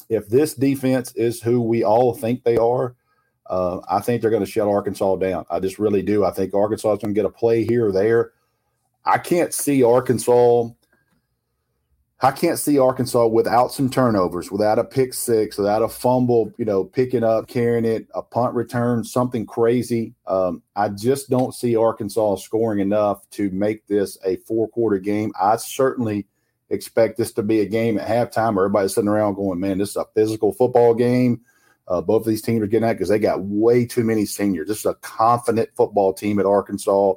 If 0.07 0.29
this 0.29 0.53
defense 0.53 1.11
is 1.13 1.41
who 1.41 1.61
we 1.61 1.83
all 1.83 2.13
think 2.13 2.43
they 2.43 2.57
are, 2.57 2.95
uh, 3.47 3.81
I 3.89 3.99
think 3.99 4.21
they're 4.21 4.31
going 4.31 4.45
to 4.45 4.49
shut 4.49 4.67
Arkansas 4.67 5.17
down. 5.17 5.45
I 5.49 5.59
just 5.59 5.77
really 5.77 6.01
do. 6.01 6.23
I 6.23 6.31
think 6.31 6.53
Arkansas 6.53 6.93
is 6.93 6.99
going 6.99 7.13
to 7.13 7.19
get 7.19 7.25
a 7.25 7.29
play 7.29 7.63
here 7.65 7.87
or 7.87 7.91
there. 7.91 8.31
I 9.03 9.17
can't 9.17 9.53
see 9.53 9.83
Arkansas. 9.83 10.69
I 12.21 12.31
can't 12.31 12.57
see 12.57 12.79
Arkansas 12.79 13.27
without 13.27 13.73
some 13.73 13.89
turnovers, 13.89 14.49
without 14.49 14.79
a 14.79 14.85
pick 14.85 15.13
six, 15.13 15.57
without 15.57 15.81
a 15.81 15.89
fumble, 15.89 16.51
you 16.57 16.63
know, 16.63 16.85
picking 16.85 17.23
up, 17.23 17.47
carrying 17.47 17.83
it, 17.83 18.07
a 18.15 18.21
punt 18.21 18.55
return, 18.55 19.03
something 19.03 19.45
crazy. 19.45 20.13
Um, 20.25 20.63
I 20.77 20.89
just 20.89 21.29
don't 21.29 21.53
see 21.53 21.75
Arkansas 21.75 22.37
scoring 22.37 22.79
enough 22.79 23.29
to 23.31 23.49
make 23.51 23.85
this 23.87 24.17
a 24.25 24.37
four 24.37 24.69
quarter 24.69 24.97
game. 24.97 25.33
I 25.39 25.57
certainly 25.57 26.25
expect 26.69 27.17
this 27.17 27.33
to 27.33 27.43
be 27.43 27.59
a 27.59 27.65
game 27.65 27.99
at 27.99 28.07
halftime 28.07 28.55
where 28.55 28.65
everybody's 28.65 28.95
sitting 28.95 29.09
around 29.09 29.35
going, 29.35 29.59
man, 29.59 29.77
this 29.77 29.89
is 29.89 29.97
a 29.97 30.05
physical 30.15 30.53
football 30.53 30.93
game. 30.93 31.41
Uh, 31.87 32.01
both 32.01 32.21
of 32.21 32.27
these 32.27 32.41
teams 32.41 32.63
are 32.63 32.67
getting 32.67 32.87
at 32.87 32.93
because 32.93 33.09
they 33.09 33.19
got 33.19 33.43
way 33.43 33.85
too 33.85 34.03
many 34.03 34.25
seniors. 34.25 34.67
This 34.67 34.79
is 34.79 34.85
a 34.85 34.95
confident 34.95 35.69
football 35.75 36.13
team 36.13 36.39
at 36.39 36.45
Arkansas. 36.45 37.13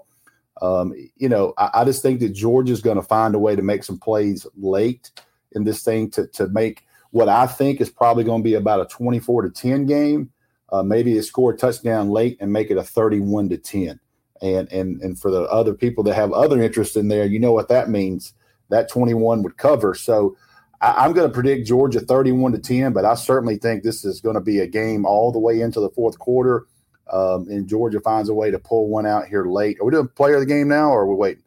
Um, 0.61 0.95
you 1.17 1.29
know, 1.29 1.55
I, 1.59 1.71
I, 1.75 1.85
just 1.85 2.03
think 2.03 2.21
that 2.21 2.31
Georgia's 2.31 2.81
going 2.81 2.97
to 2.97 3.03
find 3.03 3.35
a 3.35 3.39
way 3.39 3.55
to 3.55 3.63
make 3.63 3.85
some 3.85 3.99
plays 3.99 4.47
late 4.57 5.11
in 5.53 5.65
this 5.65 5.83
thing 5.83 6.11
to 6.11 6.27
to 6.29 6.49
make 6.49 6.87
what 7.11 7.29
I 7.29 7.47
think 7.47 7.81
is 7.81 7.91
probably 7.91 8.25
going 8.25 8.43
to 8.43 8.49
be 8.49 8.55
about 8.55 8.81
a 8.81 8.87
24 8.87 9.43
to 9.43 9.51
10 9.51 9.87
game. 9.87 10.31
Uh, 10.71 10.83
maybe 10.83 11.15
they 11.15 11.23
score 11.23 11.53
a 11.53 11.57
touchdown 11.57 12.11
late 12.11 12.37
and 12.41 12.53
make 12.53 12.71
it 12.71 12.77
a 12.77 12.83
31 12.83 13.49
to 13.51 13.57
10. 13.57 14.01
And 14.43 14.71
and 14.73 15.01
and 15.01 15.19
for 15.19 15.31
the 15.31 15.43
other 15.43 15.75
people 15.75 16.05
that 16.05 16.15
have 16.15 16.33
other 16.33 16.61
interest 16.63 16.97
in 16.97 17.09
there, 17.09 17.27
you 17.27 17.39
know 17.39 17.53
what 17.53 17.69
that 17.69 17.89
means. 17.89 18.35
That 18.71 18.89
21 18.91 19.43
would 19.43 19.57
cover. 19.57 19.95
So 19.95 20.37
I, 20.81 21.07
am 21.07 21.13
going 21.13 21.29
to 21.29 21.35
predict 21.35 21.67
Georgia 21.67 22.01
31 22.01 22.53
to 22.53 22.59
10, 22.59 22.93
but 22.93 23.05
I 23.05 23.15
certainly 23.15 23.57
think 23.57 23.83
this 23.83 24.05
is 24.05 24.21
going 24.21 24.35
to 24.35 24.41
be 24.41 24.61
a 24.61 24.67
game 24.67 25.05
all 25.05 25.33
the 25.33 25.39
way 25.39 25.61
into 25.61 25.81
the 25.81 25.91
fourth 25.91 26.19
quarter. 26.19 26.67
Um, 27.11 27.49
and 27.49 27.67
Georgia 27.67 28.01
finds 28.01 28.29
a 28.29 28.35
way 28.35 28.51
to 28.51 28.59
pull 28.59 28.89
one 28.89 29.07
out 29.07 29.27
here 29.27 29.45
late. 29.45 29.79
Are 29.81 29.85
we 29.85 29.93
doing 29.93 30.09
player 30.09 30.35
of 30.35 30.41
the 30.41 30.47
game 30.47 30.69
now, 30.69 30.91
or 30.91 31.03
are 31.03 31.09
we 31.09 31.15
waiting? 31.15 31.45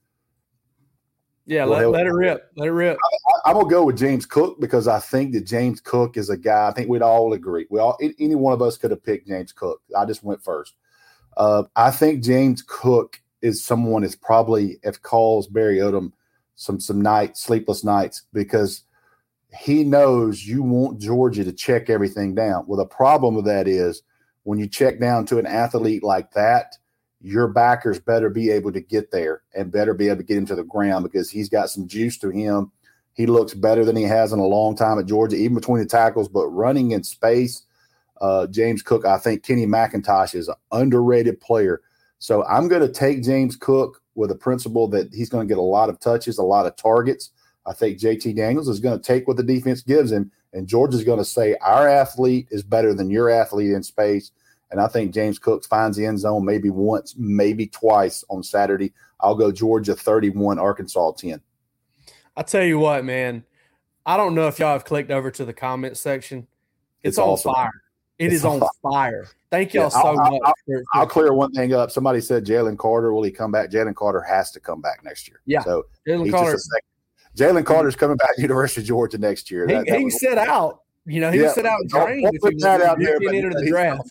Yeah, 1.46 1.66
let, 1.66 1.90
let 1.90 2.06
it 2.06 2.14
rip. 2.14 2.52
Let 2.56 2.68
it 2.68 2.72
rip. 2.72 2.98
I, 3.46 3.50
am 3.50 3.58
gonna 3.58 3.70
go 3.70 3.84
with 3.84 3.98
James 3.98 4.26
Cook 4.26 4.60
because 4.60 4.88
I 4.88 5.00
think 5.00 5.34
that 5.34 5.46
James 5.46 5.82
Cook 5.82 6.16
is 6.16 6.30
a 6.30 6.38
guy. 6.38 6.70
I 6.70 6.72
think 6.72 6.88
we'd 6.88 7.02
all 7.02 7.34
agree. 7.34 7.68
We 7.70 7.80
all, 7.80 7.98
any 8.02 8.36
one 8.36 8.54
of 8.54 8.62
us 8.62 8.78
could 8.78 8.92
have 8.92 9.04
picked 9.04 9.28
James 9.28 9.52
Cook. 9.52 9.82
I 9.98 10.06
just 10.06 10.24
went 10.24 10.44
first. 10.44 10.76
Uh, 11.38 11.64
I 11.76 11.92
think 11.92 12.24
James 12.24 12.64
Cook 12.66 13.22
is 13.42 13.64
someone 13.64 14.04
that's 14.04 14.16
probably 14.16 14.80
if 14.84 15.02
calls 15.02 15.48
Barry 15.48 15.78
Odom 15.78 16.14
some 16.56 16.80
some 16.80 17.02
nights, 17.02 17.44
sleepless 17.44 17.84
nights, 17.84 18.24
because 18.34 18.84
he 19.60 19.84
knows 19.84 20.46
you 20.46 20.64
want 20.64 21.02
Georgia 21.02 21.44
to 21.44 21.52
check 21.52 21.90
everything 21.90 22.36
down. 22.36 22.66
Well, 22.68 22.78
the 22.78 22.86
problem 22.86 23.36
with 23.36 23.46
that 23.46 23.68
is 23.68 24.04
when 24.44 24.60
you 24.60 24.68
check 24.68 25.00
down 25.00 25.26
to 25.28 25.38
an 25.38 25.46
athlete 25.46 26.04
like 26.04 26.32
that, 26.32 26.78
your 27.22 27.48
backers 27.48 28.00
better 28.00 28.30
be 28.30 28.50
able 28.50 28.72
to 28.72 28.82
get 28.82 29.12
there 29.12 29.44
and 29.56 29.72
better 29.72 29.94
be 29.94 30.08
able 30.08 30.18
to 30.18 30.24
get 30.24 30.38
him 30.38 30.46
to 30.48 30.56
the 30.56 30.64
ground 30.64 31.04
because 31.04 31.30
he's 31.30 31.50
got 31.50 31.70
some 31.70 31.88
juice 31.88 32.18
to 32.18 32.30
him. 32.30 32.72
He 33.14 33.26
looks 33.26 33.54
better 33.54 33.86
than 33.86 33.96
he 33.96 34.04
has 34.04 34.32
in 34.32 34.40
a 34.40 34.46
long 34.46 34.76
time 34.76 34.98
at 34.98 35.06
Georgia, 35.06 35.36
even 35.36 35.56
between 35.56 35.80
the 35.80 35.86
tackles, 35.86 36.28
but 36.28 36.48
running 36.48 36.92
in 36.92 37.04
space. 37.04 37.64
Uh, 38.20 38.48
James 38.48 38.82
Cook, 38.82 39.06
I 39.06 39.18
think 39.18 39.44
Kenny 39.44 39.66
McIntosh 39.66 40.34
is 40.34 40.48
an 40.48 40.56
underrated 40.72 41.40
player. 41.42 41.82
So 42.20 42.46
I'm 42.46 42.68
going 42.68 42.82
to 42.82 42.92
take 42.92 43.24
James 43.24 43.56
Cook 43.56 44.02
with 44.16 44.32
a 44.32 44.36
principle 44.36 44.88
that 44.90 45.14
he's 45.14 45.30
going 45.30 45.48
to 45.48 45.52
get 45.52 45.60
a 45.60 45.64
lot 45.64 45.90
of 45.90 46.00
touches, 46.00 46.38
a 46.38 46.44
lot 46.44 46.66
of 46.66 46.76
targets. 46.76 47.32
I 47.66 47.74
think 47.74 48.00
JT 48.00 48.36
Daniels 48.36 48.68
is 48.68 48.80
going 48.80 49.00
to 49.00 49.04
take 49.04 49.28
what 49.28 49.38
the 49.38 49.44
defense 49.44 49.82
gives 49.82 50.12
him, 50.12 50.32
and 50.54 50.68
Georgia's 50.68 51.04
going 51.04 51.20
to 51.20 51.26
say, 51.26 51.56
Our 51.62 51.88
athlete 51.88 52.48
is 52.52 52.64
better 52.64 52.94
than 52.94 53.10
your 53.10 53.30
athlete 53.30 53.72
in 53.72 53.84
space. 53.84 54.32
And 54.72 54.80
I 54.80 54.88
think 54.88 55.14
James 55.14 55.38
Cook 55.38 55.66
finds 55.66 55.98
the 55.98 56.06
end 56.06 56.20
zone 56.20 56.46
maybe 56.46 56.70
once, 56.70 57.16
maybe 57.18 57.68
twice 57.68 58.24
on 58.30 58.42
Saturday. 58.42 58.94
I'll 59.20 59.36
go 59.36 59.52
Georgia 59.52 59.96
31, 59.96 60.60
Arkansas 60.60 61.12
10. 61.12 61.42
I 62.38 62.44
tell 62.44 62.64
you 62.64 62.80
what, 62.80 63.04
man, 63.04 63.44
I 64.06 64.16
don't 64.18 64.34
know 64.34 64.48
if 64.48 64.60
y'all 64.60 64.72
have 64.72 64.86
clicked 64.86 65.12
over 65.12 65.30
to 65.32 65.46
the 65.46 65.54
comment 65.54 65.98
section. 65.98 66.48
It's, 67.04 67.18
it's 67.18 67.18
on 67.18 67.30
awesome. 67.30 67.54
fire. 67.54 67.84
It 68.18 68.26
it's 68.28 68.36
is 68.36 68.46
on 68.46 68.62
fire. 68.82 69.28
Thank 69.50 69.74
y'all 69.74 69.86
yeah, 69.86 69.90
so 69.90 70.00
I'll, 70.00 70.16
much. 70.16 70.42
I'll, 70.46 70.54
for, 70.66 70.84
I'll, 70.94 71.08
clear 71.08 71.34
one 71.34 71.52
thing 71.52 71.74
up. 71.74 71.92
Somebody 71.92 72.22
said 72.22 72.46
Jalen 72.46 72.78
Carter. 72.78 73.14
Will 73.14 73.24
he 73.24 73.32
come 73.32 73.52
back? 73.52 73.70
Jalen 73.70 73.96
Carter 73.96 74.22
has 74.22 74.52
to 74.52 74.60
come 74.60 74.80
back 74.80 75.04
next 75.04 75.28
year. 75.28 75.42
Yeah. 75.46 75.64
So 75.64 75.86
Jalen 76.08 76.32
Carter. 76.32 76.58
Jalen 77.36 77.66
Carter's 77.66 77.96
coming 77.96 78.18
back 78.18 78.36
to 78.36 78.42
University 78.42 78.82
of 78.82 78.88
Georgia 78.88 79.18
next 79.18 79.50
year. 79.50 79.68
He, 79.68 79.74
that, 79.74 79.86
that 79.88 80.00
he 80.00 80.10
set 80.10 80.38
out. 80.38 80.82
You 81.06 81.20
know, 81.20 81.32
he 81.32 81.42
yeah, 81.42 81.52
set 81.52 81.66
out 81.66 81.80
and 81.82 81.90
trained. 81.90 82.24
Don't, 82.24 82.42
put 82.42 82.60
that 82.60 82.82
out 82.82 83.00
there. 83.00 83.20
But 83.20 83.32
the 83.32 83.66
draft. 83.68 84.10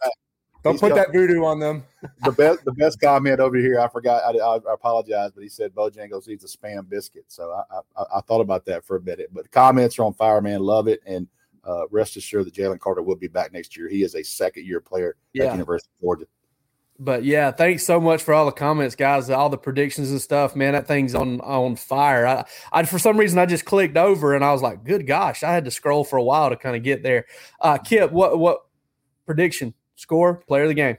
Don't 0.62 0.74
He's 0.74 0.80
put 0.80 0.94
that 0.94 1.12
voodoo 1.12 1.44
on 1.44 1.58
them. 1.58 1.84
the 2.24 2.32
best, 2.32 2.64
the 2.64 2.72
best 2.72 3.00
comment 3.00 3.40
over 3.40 3.56
here. 3.56 3.80
I 3.80 3.88
forgot. 3.88 4.22
I, 4.24 4.38
I, 4.38 4.56
I, 4.56 4.74
apologize, 4.74 5.30
but 5.32 5.42
he 5.42 5.48
said 5.48 5.74
Bojangles 5.74 6.28
needs 6.28 6.44
a 6.44 6.48
spam 6.58 6.86
biscuit. 6.88 7.24
So 7.28 7.50
I, 7.50 7.78
I, 7.96 8.04
I, 8.16 8.20
thought 8.22 8.42
about 8.42 8.66
that 8.66 8.84
for 8.84 8.96
a 8.96 9.00
minute. 9.00 9.30
But 9.32 9.50
comments 9.50 9.98
are 9.98 10.04
on 10.04 10.12
fire, 10.12 10.42
man. 10.42 10.60
Love 10.60 10.86
it, 10.86 11.00
and 11.06 11.26
uh, 11.64 11.88
rest 11.88 12.16
assured 12.16 12.46
that 12.46 12.54
Jalen 12.54 12.78
Carter 12.78 13.02
will 13.02 13.16
be 13.16 13.28
back 13.28 13.52
next 13.52 13.76
year. 13.76 13.88
He 13.88 14.02
is 14.02 14.14
a 14.14 14.22
second 14.22 14.66
year 14.66 14.80
player 14.80 15.16
yeah. 15.32 15.46
at 15.46 15.52
University 15.52 15.90
of 15.98 16.02
Georgia. 16.02 16.26
But 17.02 17.24
yeah, 17.24 17.50
thanks 17.50 17.84
so 17.84 17.98
much 17.98 18.22
for 18.22 18.34
all 18.34 18.44
the 18.44 18.52
comments, 18.52 18.94
guys. 18.94 19.30
All 19.30 19.48
the 19.48 19.56
predictions 19.56 20.10
and 20.10 20.20
stuff, 20.20 20.54
man. 20.54 20.74
That 20.74 20.86
thing's 20.86 21.14
on 21.14 21.40
on 21.40 21.76
fire. 21.76 22.26
I, 22.26 22.44
I 22.72 22.82
for 22.84 22.98
some 22.98 23.16
reason 23.16 23.38
I 23.38 23.46
just 23.46 23.64
clicked 23.64 23.96
over 23.96 24.34
and 24.34 24.44
I 24.44 24.52
was 24.52 24.60
like, 24.60 24.84
good 24.84 25.06
gosh, 25.06 25.42
I 25.42 25.52
had 25.52 25.64
to 25.64 25.70
scroll 25.70 26.04
for 26.04 26.18
a 26.18 26.22
while 26.22 26.50
to 26.50 26.56
kind 26.56 26.76
of 26.76 26.82
get 26.82 27.02
there. 27.02 27.24
Uh, 27.60 27.78
Kipp, 27.78 28.12
what 28.12 28.38
what 28.38 28.66
prediction? 29.24 29.74
score, 30.00 30.36
player 30.48 30.62
of 30.62 30.68
the 30.68 30.74
game. 30.74 30.96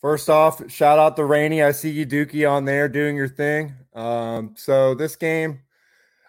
First 0.00 0.28
off, 0.28 0.70
shout 0.70 0.98
out 0.98 1.16
to 1.16 1.24
Rainey. 1.24 1.62
I 1.62 1.72
see 1.72 1.90
you, 1.90 2.04
Dookie, 2.04 2.48
on 2.48 2.64
there 2.64 2.88
doing 2.88 3.16
your 3.16 3.28
thing. 3.28 3.74
Um, 3.94 4.54
so 4.56 4.94
this 4.94 5.16
game, 5.16 5.60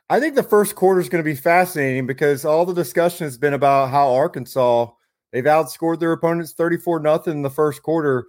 I 0.10 0.20
think 0.20 0.36
the 0.36 0.44
first 0.44 0.76
quarter 0.76 1.02
is 1.02 1.10
going 1.10 1.24
to 1.24 1.30
be 1.30 1.36
fascinating 1.36 2.06
because 2.08 2.46
all 2.46 2.66
the 2.66 2.74
discussion 2.74 3.26
has 3.26 3.38
been 3.38 3.54
about 3.54 3.90
how 3.90 4.14
Arkansas 4.14 4.90
they've 5.32 5.44
outscored 5.44 6.00
their 6.00 6.14
opponents 6.14 6.54
34 6.54 7.02
nothing 7.02 7.34
in 7.34 7.42
the 7.42 7.50
first 7.50 7.84
quarter. 7.84 8.28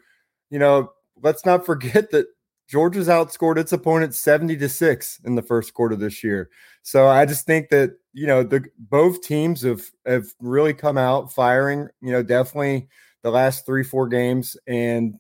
You 0.51 0.59
know, 0.59 0.93
let's 1.23 1.45
not 1.45 1.67
forget 1.67 2.11
that 2.11 2.27
Georgia's 2.69 3.09
outscored 3.09 3.57
its 3.57 3.73
opponents 3.73 4.19
70 4.19 4.57
to 4.59 4.69
6 4.69 5.21
in 5.25 5.35
the 5.35 5.43
first 5.43 5.73
quarter 5.73 5.97
this 5.97 6.23
year. 6.23 6.51
So 6.83 7.09
I 7.09 7.25
just 7.25 7.47
think 7.47 7.71
that, 7.71 7.93
you 8.13 8.27
know, 8.27 8.43
the 8.43 8.65
both 8.79 9.23
teams 9.23 9.63
have 9.63 9.83
have 10.05 10.27
really 10.41 10.75
come 10.75 10.99
out 10.99 11.33
firing, 11.33 11.89
you 12.03 12.13
know, 12.13 12.23
definitely 12.23 12.89
the 13.23 13.31
last 13.31 13.65
three, 13.65 13.83
four 13.83 14.07
games. 14.07 14.57
And 14.67 15.19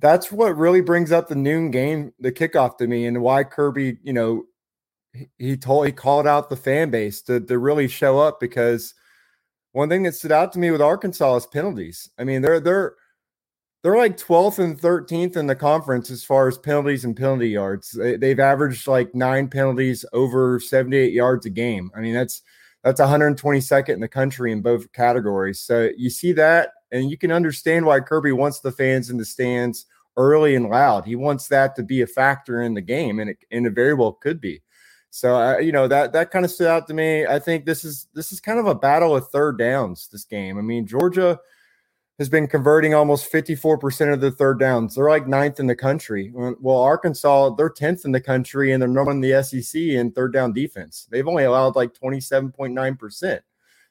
that's 0.00 0.30
what 0.30 0.56
really 0.56 0.80
brings 0.82 1.12
up 1.12 1.28
the 1.28 1.34
noon 1.34 1.70
game, 1.70 2.12
the 2.18 2.32
kickoff 2.32 2.76
to 2.78 2.86
me, 2.86 3.06
and 3.06 3.22
why 3.22 3.44
Kirby, 3.44 3.98
you 4.02 4.12
know, 4.12 4.44
he 5.38 5.56
told 5.56 5.86
he 5.86 5.92
called 5.92 6.26
out 6.26 6.50
the 6.50 6.56
fan 6.56 6.90
base 6.90 7.22
to, 7.22 7.40
to 7.40 7.58
really 7.58 7.88
show 7.88 8.18
up 8.18 8.38
because 8.38 8.94
one 9.72 9.88
thing 9.88 10.02
that 10.04 10.14
stood 10.14 10.32
out 10.32 10.52
to 10.52 10.58
me 10.58 10.70
with 10.70 10.80
Arkansas 10.82 11.36
is 11.36 11.46
penalties. 11.46 12.10
I 12.18 12.24
mean, 12.24 12.42
they're 12.42 12.60
they're 12.60 12.94
they're 13.82 13.96
like 13.96 14.16
12th 14.16 14.58
and 14.58 14.78
13th 14.78 15.36
in 15.36 15.46
the 15.46 15.54
conference 15.54 16.10
as 16.10 16.22
far 16.22 16.48
as 16.48 16.58
penalties 16.58 17.04
and 17.04 17.16
penalty 17.16 17.48
yards. 17.48 17.92
They, 17.92 18.28
have 18.28 18.40
averaged 18.40 18.86
like 18.86 19.14
nine 19.14 19.48
penalties 19.48 20.04
over 20.12 20.60
78 20.60 21.12
yards 21.12 21.46
a 21.46 21.50
game. 21.50 21.90
I 21.94 22.00
mean, 22.00 22.14
that's 22.14 22.42
that's 22.82 23.00
122nd 23.00 23.90
in 23.90 24.00
the 24.00 24.08
country 24.08 24.52
in 24.52 24.62
both 24.62 24.90
categories. 24.92 25.60
So 25.60 25.90
you 25.96 26.08
see 26.08 26.32
that 26.32 26.72
and 26.92 27.10
you 27.10 27.16
can 27.16 27.32
understand 27.32 27.86
why 27.86 28.00
Kirby 28.00 28.32
wants 28.32 28.60
the 28.60 28.72
fans 28.72 29.10
in 29.10 29.16
the 29.16 29.24
stands 29.24 29.86
early 30.16 30.54
and 30.54 30.68
loud. 30.68 31.04
He 31.04 31.16
wants 31.16 31.48
that 31.48 31.76
to 31.76 31.82
be 31.82 32.02
a 32.02 32.06
factor 32.06 32.62
in 32.62 32.74
the 32.74 32.80
game, 32.80 33.20
and 33.20 33.30
it, 33.30 33.38
and 33.50 33.66
it 33.66 33.74
very 33.74 33.94
well 33.94 34.12
could 34.12 34.40
be. 34.40 34.62
So 35.10 35.36
uh, 35.36 35.58
you 35.58 35.72
know 35.72 35.88
that 35.88 36.12
that 36.12 36.30
kind 36.30 36.44
of 36.44 36.50
stood 36.50 36.68
out 36.68 36.86
to 36.86 36.94
me. 36.94 37.26
I 37.26 37.38
think 37.38 37.66
this 37.66 37.84
is 37.84 38.06
this 38.14 38.32
is 38.32 38.40
kind 38.40 38.58
of 38.58 38.66
a 38.66 38.74
battle 38.74 39.16
of 39.16 39.28
third 39.28 39.58
downs. 39.58 40.08
This 40.10 40.24
game. 40.24 40.58
I 40.58 40.62
mean, 40.62 40.86
Georgia 40.86 41.38
has 42.20 42.28
been 42.28 42.46
converting 42.46 42.92
almost 42.92 43.32
54% 43.32 44.12
of 44.12 44.20
the 44.20 44.30
third 44.30 44.60
downs. 44.60 44.94
They're 44.94 45.08
like 45.08 45.26
ninth 45.26 45.58
in 45.58 45.66
the 45.66 45.74
country. 45.74 46.30
Uh, 46.38 46.52
well, 46.60 46.76
Arkansas, 46.76 47.54
they're 47.54 47.70
10th 47.70 48.04
in 48.04 48.12
the 48.12 48.20
country 48.20 48.72
and 48.72 48.80
they're 48.80 48.88
number 48.90 49.04
one 49.04 49.16
in 49.16 49.20
the 49.22 49.42
SEC 49.42 49.80
in 49.80 50.12
third 50.12 50.30
down 50.30 50.52
defense. 50.52 51.08
They've 51.10 51.26
only 51.26 51.44
allowed 51.44 51.76
like 51.76 51.94
27.9%. 51.94 53.40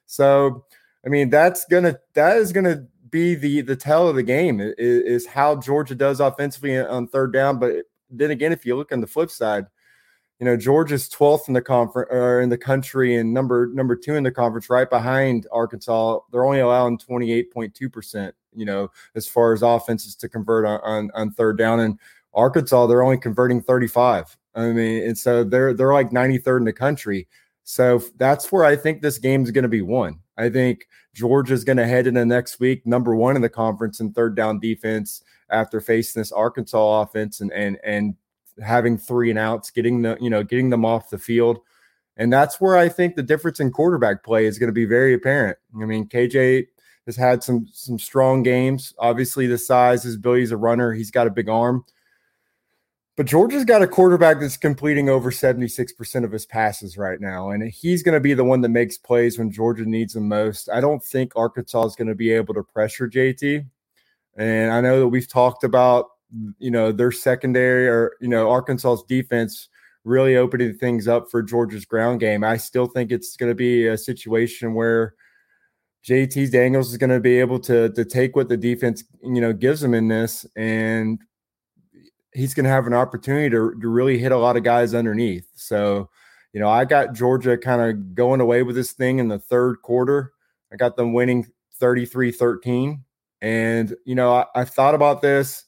So 0.06 0.64
I 1.04 1.08
mean, 1.08 1.28
that's 1.28 1.64
gonna 1.64 1.98
that 2.14 2.36
is 2.36 2.52
gonna 2.52 2.86
be 3.10 3.34
the 3.34 3.62
the 3.62 3.74
tell 3.74 4.06
of 4.06 4.14
the 4.14 4.22
game 4.22 4.60
is, 4.60 4.74
is 4.78 5.26
how 5.26 5.56
Georgia 5.56 5.96
does 5.96 6.20
offensively 6.20 6.78
on 6.78 7.08
third 7.08 7.32
down. 7.32 7.58
But 7.58 7.86
then 8.10 8.30
again, 8.30 8.52
if 8.52 8.64
you 8.64 8.76
look 8.76 8.92
on 8.92 9.00
the 9.00 9.06
flip 9.08 9.30
side, 9.30 9.66
you 10.40 10.46
know 10.46 10.56
Georgia's 10.56 11.08
12th 11.08 11.48
in 11.48 11.54
the 11.54 11.60
conference 11.60 12.08
or 12.10 12.40
in 12.40 12.48
the 12.48 12.58
country 12.58 13.16
and 13.16 13.32
number 13.32 13.68
number 13.68 13.94
two 13.94 14.14
in 14.14 14.24
the 14.24 14.30
conference, 14.32 14.70
right 14.70 14.88
behind 14.88 15.46
Arkansas. 15.52 16.18
They're 16.32 16.46
only 16.46 16.60
allowing 16.60 16.98
28.2 16.98 17.92
percent. 17.92 18.34
You 18.52 18.64
know, 18.64 18.90
as 19.14 19.28
far 19.28 19.52
as 19.52 19.62
offenses 19.62 20.16
to 20.16 20.28
convert 20.28 20.66
on, 20.66 20.80
on 20.80 21.10
on 21.14 21.30
third 21.32 21.58
down, 21.58 21.78
and 21.78 21.98
Arkansas 22.32 22.86
they're 22.86 23.02
only 23.02 23.18
converting 23.18 23.60
35. 23.60 24.36
I 24.54 24.68
mean, 24.68 25.02
and 25.04 25.16
so 25.16 25.44
they're 25.44 25.74
they're 25.74 25.92
like 25.92 26.10
93rd 26.10 26.58
in 26.58 26.64
the 26.64 26.72
country. 26.72 27.28
So 27.62 28.02
that's 28.16 28.50
where 28.50 28.64
I 28.64 28.74
think 28.74 29.02
this 29.02 29.18
game 29.18 29.44
is 29.44 29.50
going 29.50 29.62
to 29.62 29.68
be 29.68 29.82
won. 29.82 30.18
I 30.38 30.48
think 30.48 30.88
Georgia's 31.14 31.64
going 31.64 31.76
to 31.76 31.86
head 31.86 32.06
into 32.06 32.24
next 32.24 32.58
week 32.58 32.84
number 32.86 33.14
one 33.14 33.36
in 33.36 33.42
the 33.42 33.48
conference 33.48 34.00
in 34.00 34.12
third 34.12 34.34
down 34.34 34.58
defense 34.58 35.22
after 35.50 35.80
facing 35.80 36.20
this 36.20 36.32
Arkansas 36.32 37.02
offense 37.02 37.40
and 37.40 37.52
and 37.52 37.78
and 37.84 38.14
having 38.60 38.98
three 38.98 39.30
and 39.30 39.38
outs, 39.38 39.70
getting 39.70 40.02
the 40.02 40.16
you 40.20 40.30
know 40.30 40.42
getting 40.42 40.70
them 40.70 40.84
off 40.84 41.10
the 41.10 41.18
field. 41.18 41.60
And 42.16 42.32
that's 42.32 42.60
where 42.60 42.76
I 42.76 42.88
think 42.88 43.16
the 43.16 43.22
difference 43.22 43.60
in 43.60 43.70
quarterback 43.70 44.22
play 44.22 44.44
is 44.44 44.58
going 44.58 44.68
to 44.68 44.74
be 44.74 44.84
very 44.84 45.14
apparent. 45.14 45.56
I 45.80 45.86
mean, 45.86 46.06
KJ 46.06 46.66
has 47.06 47.16
had 47.16 47.42
some 47.42 47.66
some 47.72 47.98
strong 47.98 48.42
games. 48.42 48.94
Obviously, 48.98 49.46
the 49.46 49.58
size, 49.58 50.02
his 50.02 50.16
ability 50.16 50.42
as 50.42 50.50
a 50.50 50.56
runner, 50.56 50.92
he's 50.92 51.10
got 51.10 51.26
a 51.26 51.30
big 51.30 51.48
arm. 51.48 51.84
But 53.16 53.26
Georgia's 53.26 53.66
got 53.66 53.82
a 53.82 53.86
quarterback 53.86 54.40
that's 54.40 54.56
completing 54.56 55.10
over 55.10 55.30
76% 55.30 56.24
of 56.24 56.32
his 56.32 56.46
passes 56.46 56.96
right 56.96 57.20
now. 57.20 57.50
And 57.50 57.70
he's 57.70 58.02
going 58.02 58.14
to 58.14 58.20
be 58.20 58.32
the 58.32 58.44
one 58.44 58.62
that 58.62 58.70
makes 58.70 58.96
plays 58.96 59.38
when 59.38 59.50
Georgia 59.50 59.84
needs 59.84 60.16
him 60.16 60.26
most. 60.26 60.70
I 60.70 60.80
don't 60.80 61.04
think 61.04 61.32
Arkansas 61.36 61.84
is 61.84 61.96
going 61.96 62.08
to 62.08 62.14
be 62.14 62.30
able 62.32 62.54
to 62.54 62.62
pressure 62.62 63.10
JT. 63.10 63.66
And 64.36 64.72
I 64.72 64.80
know 64.80 65.00
that 65.00 65.08
we've 65.08 65.28
talked 65.28 65.64
about 65.64 66.06
you 66.58 66.70
know, 66.70 66.92
their 66.92 67.12
secondary 67.12 67.88
or, 67.88 68.12
you 68.20 68.28
know, 68.28 68.48
Arkansas's 68.50 69.04
defense 69.04 69.68
really 70.04 70.36
opening 70.36 70.76
things 70.76 71.06
up 71.06 71.30
for 71.30 71.42
Georgia's 71.42 71.84
ground 71.84 72.20
game. 72.20 72.44
I 72.44 72.56
still 72.56 72.86
think 72.86 73.10
it's 73.10 73.36
going 73.36 73.50
to 73.50 73.54
be 73.54 73.86
a 73.86 73.98
situation 73.98 74.74
where 74.74 75.14
JT 76.06 76.50
Daniels 76.50 76.90
is 76.90 76.96
going 76.96 77.10
to 77.10 77.20
be 77.20 77.38
able 77.38 77.58
to 77.60 77.90
to 77.90 78.04
take 78.04 78.34
what 78.34 78.48
the 78.48 78.56
defense 78.56 79.04
you 79.22 79.40
know 79.40 79.52
gives 79.52 79.82
him 79.82 79.92
in 79.92 80.08
this, 80.08 80.46
and 80.56 81.20
he's 82.32 82.54
going 82.54 82.64
to 82.64 82.70
have 82.70 82.86
an 82.86 82.94
opportunity 82.94 83.50
to 83.50 83.78
to 83.80 83.88
really 83.88 84.18
hit 84.18 84.32
a 84.32 84.38
lot 84.38 84.56
of 84.56 84.62
guys 84.62 84.94
underneath. 84.94 85.46
So, 85.54 86.08
you 86.54 86.60
know, 86.60 86.70
I 86.70 86.86
got 86.86 87.12
Georgia 87.12 87.58
kind 87.58 87.82
of 87.82 88.14
going 88.14 88.40
away 88.40 88.62
with 88.62 88.76
this 88.76 88.92
thing 88.92 89.18
in 89.18 89.28
the 89.28 89.38
third 89.38 89.82
quarter. 89.82 90.32
I 90.72 90.76
got 90.76 90.96
them 90.96 91.12
winning 91.12 91.46
33-13. 91.80 93.02
And, 93.42 93.94
you 94.04 94.14
know, 94.14 94.34
I, 94.34 94.46
I 94.54 94.64
thought 94.64 94.94
about 94.94 95.22
this 95.22 95.64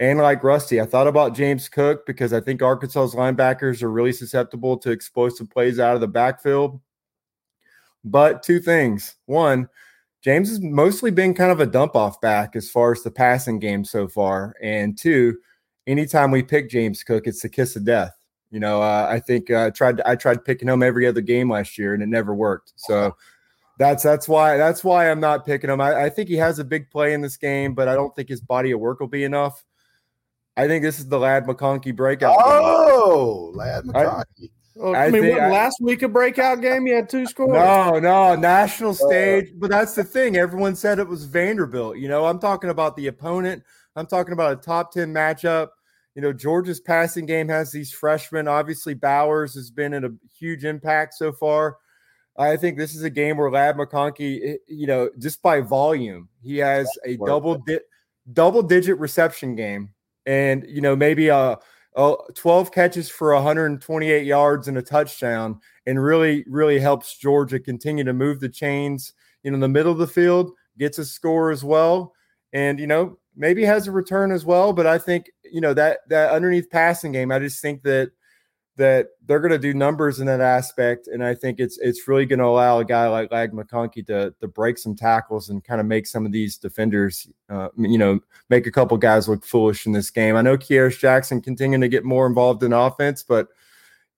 and 0.00 0.18
like 0.18 0.44
Rusty, 0.44 0.80
I 0.80 0.86
thought 0.86 1.08
about 1.08 1.34
James 1.34 1.68
Cook 1.68 2.06
because 2.06 2.32
I 2.32 2.40
think 2.40 2.62
Arkansas's 2.62 3.14
linebackers 3.14 3.82
are 3.82 3.90
really 3.90 4.12
susceptible 4.12 4.76
to 4.78 4.90
explosive 4.90 5.50
plays 5.50 5.80
out 5.80 5.94
of 5.94 6.00
the 6.00 6.08
backfield. 6.08 6.80
But 8.04 8.42
two 8.42 8.60
things. 8.60 9.16
One, 9.26 9.68
James 10.22 10.48
has 10.50 10.60
mostly 10.60 11.10
been 11.10 11.34
kind 11.34 11.50
of 11.50 11.60
a 11.60 11.66
dump 11.66 11.96
off 11.96 12.20
back 12.20 12.54
as 12.54 12.70
far 12.70 12.92
as 12.92 13.02
the 13.02 13.10
passing 13.10 13.58
game 13.58 13.84
so 13.84 14.06
far. 14.06 14.54
And 14.62 14.96
two, 14.96 15.36
anytime 15.86 16.30
we 16.30 16.42
pick 16.44 16.70
James 16.70 17.02
Cook, 17.02 17.26
it's 17.26 17.42
the 17.42 17.48
kiss 17.48 17.74
of 17.74 17.84
death. 17.84 18.14
You 18.50 18.60
know, 18.60 18.80
uh, 18.80 19.06
I 19.10 19.20
think 19.20 19.50
uh, 19.50 19.66
I 19.66 19.70
tried 19.70 20.00
I 20.02 20.16
tried 20.16 20.44
picking 20.44 20.68
him 20.68 20.82
every 20.82 21.06
other 21.06 21.20
game 21.20 21.50
last 21.50 21.76
year 21.76 21.92
and 21.92 22.02
it 22.02 22.08
never 22.08 22.34
worked. 22.34 22.72
So 22.76 23.14
that's 23.78 24.02
that's 24.02 24.28
why 24.28 24.56
that's 24.56 24.82
why 24.82 25.10
I'm 25.10 25.20
not 25.20 25.44
picking 25.44 25.70
him. 25.70 25.80
I, 25.80 26.04
I 26.04 26.10
think 26.10 26.28
he 26.28 26.36
has 26.36 26.58
a 26.58 26.64
big 26.64 26.88
play 26.90 27.12
in 27.12 27.20
this 27.20 27.36
game, 27.36 27.74
but 27.74 27.88
I 27.88 27.94
don't 27.94 28.14
think 28.16 28.28
his 28.28 28.40
body 28.40 28.70
of 28.70 28.80
work 28.80 29.00
will 29.00 29.08
be 29.08 29.24
enough. 29.24 29.64
I 30.58 30.66
think 30.66 30.82
this 30.82 30.98
is 30.98 31.08
the 31.08 31.18
Ladd 31.18 31.44
McConkey 31.44 31.94
breakout. 31.94 32.36
Oh, 32.36 33.50
game. 33.50 33.58
Ladd 33.58 33.84
McConkey. 33.84 34.50
Well, 34.74 34.94
I, 34.94 35.06
I, 35.06 35.10
mean, 35.10 35.28
what, 35.28 35.40
I, 35.40 35.50
last 35.50 35.80
week 35.80 36.02
a 36.02 36.08
breakout 36.08 36.60
game, 36.60 36.86
you 36.86 36.94
had 36.94 37.08
two 37.08 37.26
scores. 37.26 37.50
No, 37.50 37.98
no, 38.00 38.34
national 38.34 38.90
uh, 38.90 38.94
stage. 38.94 39.50
Uh, 39.50 39.54
but 39.56 39.70
that's 39.70 39.94
the 39.94 40.02
thing. 40.02 40.36
Everyone 40.36 40.74
said 40.74 40.98
it 40.98 41.06
was 41.06 41.24
Vanderbilt. 41.24 41.98
You 41.98 42.08
know, 42.08 42.26
I'm 42.26 42.40
talking 42.40 42.70
about 42.70 42.96
the 42.96 43.06
opponent. 43.06 43.62
I'm 43.94 44.06
talking 44.06 44.32
about 44.32 44.52
a 44.52 44.56
top 44.56 44.92
10 44.92 45.12
matchup. 45.14 45.68
You 46.16 46.22
know, 46.22 46.32
Georgia's 46.32 46.80
passing 46.80 47.26
game 47.26 47.48
has 47.48 47.70
these 47.70 47.92
freshmen. 47.92 48.48
Obviously, 48.48 48.94
Bowers 48.94 49.54
has 49.54 49.70
been 49.70 49.94
in 49.94 50.04
a 50.04 50.10
huge 50.36 50.64
impact 50.64 51.14
so 51.14 51.32
far. 51.32 51.76
I 52.36 52.56
think 52.56 52.78
this 52.78 52.96
is 52.96 53.02
a 53.02 53.10
game 53.10 53.36
where 53.36 53.50
Ladd 53.50 53.76
McConkey, 53.76 54.54
eh, 54.54 54.56
you 54.66 54.88
know, 54.88 55.10
just 55.18 55.40
by 55.40 55.60
volume, 55.60 56.28
he 56.42 56.58
has 56.58 56.88
a 57.04 57.16
double 57.16 57.58
di- 57.58 57.80
double 58.32 58.62
digit 58.62 58.98
reception 58.98 59.54
game 59.54 59.90
and 60.28 60.66
you 60.68 60.82
know 60.82 60.94
maybe 60.94 61.28
a, 61.28 61.58
a 61.96 62.14
12 62.34 62.70
catches 62.70 63.08
for 63.08 63.34
128 63.34 64.24
yards 64.24 64.68
and 64.68 64.76
a 64.76 64.82
touchdown 64.82 65.58
and 65.86 66.00
really 66.00 66.44
really 66.46 66.78
helps 66.78 67.16
Georgia 67.16 67.58
continue 67.58 68.04
to 68.04 68.12
move 68.12 68.38
the 68.38 68.48
chains 68.48 69.14
you 69.42 69.50
know 69.50 69.56
in 69.56 69.60
the 69.60 69.68
middle 69.68 69.90
of 69.90 69.98
the 69.98 70.06
field 70.06 70.52
gets 70.78 70.98
a 70.98 71.04
score 71.04 71.50
as 71.50 71.64
well 71.64 72.12
and 72.52 72.78
you 72.78 72.86
know 72.86 73.18
maybe 73.34 73.64
has 73.64 73.88
a 73.88 73.92
return 73.92 74.30
as 74.30 74.44
well 74.44 74.72
but 74.72 74.86
I 74.86 74.98
think 74.98 75.30
you 75.50 75.62
know 75.62 75.72
that 75.74 76.00
that 76.10 76.30
underneath 76.30 76.70
passing 76.70 77.12
game 77.12 77.32
I 77.32 77.38
just 77.38 77.62
think 77.62 77.82
that 77.84 78.10
that 78.78 79.08
they're 79.26 79.40
going 79.40 79.52
to 79.52 79.58
do 79.58 79.74
numbers 79.74 80.20
in 80.20 80.26
that 80.26 80.40
aspect, 80.40 81.08
and 81.08 81.22
I 81.22 81.34
think 81.34 81.58
it's 81.58 81.78
it's 81.78 82.08
really 82.08 82.24
going 82.24 82.38
to 82.38 82.46
allow 82.46 82.78
a 82.78 82.84
guy 82.84 83.08
like 83.08 83.30
Ladd 83.30 83.52
McConkey 83.52 84.06
to 84.06 84.34
to 84.40 84.48
break 84.48 84.78
some 84.78 84.94
tackles 84.94 85.50
and 85.50 85.62
kind 85.62 85.80
of 85.80 85.86
make 85.86 86.06
some 86.06 86.24
of 86.24 86.32
these 86.32 86.56
defenders, 86.56 87.28
uh, 87.50 87.68
you 87.76 87.98
know, 87.98 88.20
make 88.48 88.66
a 88.66 88.70
couple 88.70 88.96
guys 88.96 89.28
look 89.28 89.44
foolish 89.44 89.84
in 89.84 89.92
this 89.92 90.10
game. 90.10 90.36
I 90.36 90.42
know 90.42 90.56
Kearis 90.56 90.98
Jackson 90.98 91.42
continuing 91.42 91.80
to 91.80 91.88
get 91.88 92.04
more 92.04 92.26
involved 92.26 92.62
in 92.62 92.72
offense, 92.72 93.22
but 93.22 93.48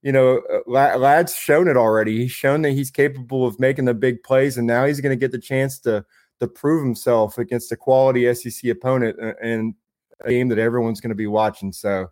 you 0.02 0.12
know, 0.12 0.42
uh, 0.52 0.98
Ladd's 0.98 1.34
shown 1.34 1.66
it 1.66 1.76
already. 1.76 2.18
He's 2.18 2.32
shown 2.32 2.62
that 2.62 2.72
he's 2.72 2.90
capable 2.90 3.46
of 3.46 3.58
making 3.58 3.86
the 3.86 3.94
big 3.94 4.22
plays, 4.22 4.58
and 4.58 4.66
now 4.66 4.84
he's 4.84 5.00
going 5.00 5.10
to 5.10 5.20
get 5.20 5.32
the 5.32 5.38
chance 5.38 5.78
to 5.80 6.04
to 6.38 6.46
prove 6.46 6.84
himself 6.84 7.38
against 7.38 7.72
a 7.72 7.76
quality 7.76 8.32
SEC 8.34 8.70
opponent 8.70 9.18
and 9.42 9.74
a 10.22 10.30
game 10.30 10.48
that 10.48 10.58
everyone's 10.58 11.00
going 11.00 11.10
to 11.10 11.14
be 11.14 11.26
watching. 11.26 11.72
So 11.72 12.10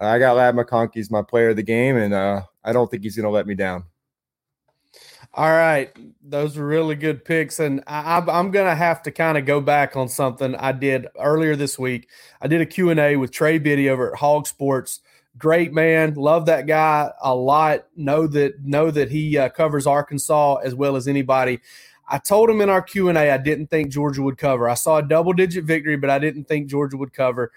I 0.00 0.18
got 0.18 0.36
Ladd 0.36 0.54
McConkey 0.54 0.98
as 0.98 1.10
my 1.10 1.22
player 1.22 1.50
of 1.50 1.56
the 1.56 1.62
game, 1.62 1.96
and 1.96 2.14
uh, 2.14 2.42
I 2.64 2.72
don't 2.72 2.90
think 2.90 3.02
he's 3.02 3.16
going 3.16 3.24
to 3.24 3.30
let 3.30 3.46
me 3.46 3.54
down. 3.54 3.84
All 5.34 5.50
right, 5.50 5.94
those 6.22 6.56
were 6.56 6.66
really 6.66 6.94
good 6.94 7.24
picks, 7.24 7.60
and 7.60 7.82
I, 7.86 8.18
am 8.18 8.50
going 8.50 8.66
to 8.66 8.74
have 8.74 9.02
to 9.02 9.10
kind 9.10 9.36
of 9.36 9.44
go 9.44 9.60
back 9.60 9.94
on 9.94 10.08
something 10.08 10.54
I 10.54 10.72
did 10.72 11.06
earlier 11.18 11.54
this 11.54 11.78
week. 11.78 12.08
I 12.40 12.48
did 12.48 12.60
a 12.60 12.66
Q 12.66 12.90
and 12.90 12.98
A 12.98 13.16
with 13.16 13.30
Trey 13.30 13.58
Biddy 13.58 13.90
over 13.90 14.12
at 14.12 14.20
HawgSports. 14.20 15.00
Great 15.36 15.72
man, 15.72 16.14
love 16.14 16.46
that 16.46 16.66
guy 16.66 17.10
a 17.22 17.34
lot. 17.34 17.86
Know 17.94 18.26
that 18.28 18.64
know 18.64 18.90
that 18.90 19.10
he 19.10 19.36
uh, 19.36 19.50
covers 19.50 19.86
Arkansas 19.86 20.56
as 20.64 20.74
well 20.74 20.96
as 20.96 21.06
anybody. 21.06 21.60
I 22.08 22.18
told 22.18 22.48
him 22.48 22.62
in 22.62 22.70
our 22.70 22.82
Q 22.82 23.08
and 23.10 23.18
A 23.18 23.30
I 23.30 23.38
didn't 23.38 23.66
think 23.68 23.90
Georgia 23.90 24.22
would 24.22 24.38
cover. 24.38 24.68
I 24.68 24.74
saw 24.74 24.96
a 24.96 25.02
double 25.02 25.34
digit 25.34 25.64
victory, 25.64 25.96
but 25.96 26.10
I 26.10 26.18
didn't 26.18 26.44
think 26.44 26.68
Georgia 26.68 26.96
would 26.96 27.12
cover. 27.12 27.52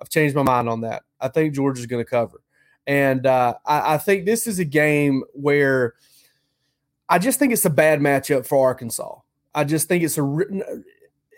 I've 0.00 0.08
changed 0.08 0.36
my 0.36 0.42
mind 0.42 0.68
on 0.68 0.82
that. 0.82 1.02
I 1.20 1.28
think 1.28 1.54
Georgia's 1.54 1.86
going 1.86 2.04
to 2.04 2.10
cover. 2.10 2.40
And 2.86 3.26
uh, 3.26 3.54
I, 3.64 3.94
I, 3.94 3.98
think 3.98 4.26
this 4.26 4.46
is 4.46 4.58
a 4.60 4.64
game 4.64 5.24
where 5.32 5.94
I 7.08 7.18
just 7.18 7.38
think 7.38 7.52
it's 7.52 7.64
a 7.64 7.70
bad 7.70 8.00
matchup 8.00 8.46
for 8.46 8.64
Arkansas. 8.64 9.18
I 9.54 9.64
just 9.64 9.88
think 9.88 10.04
it's 10.04 10.18
a, 10.18 10.82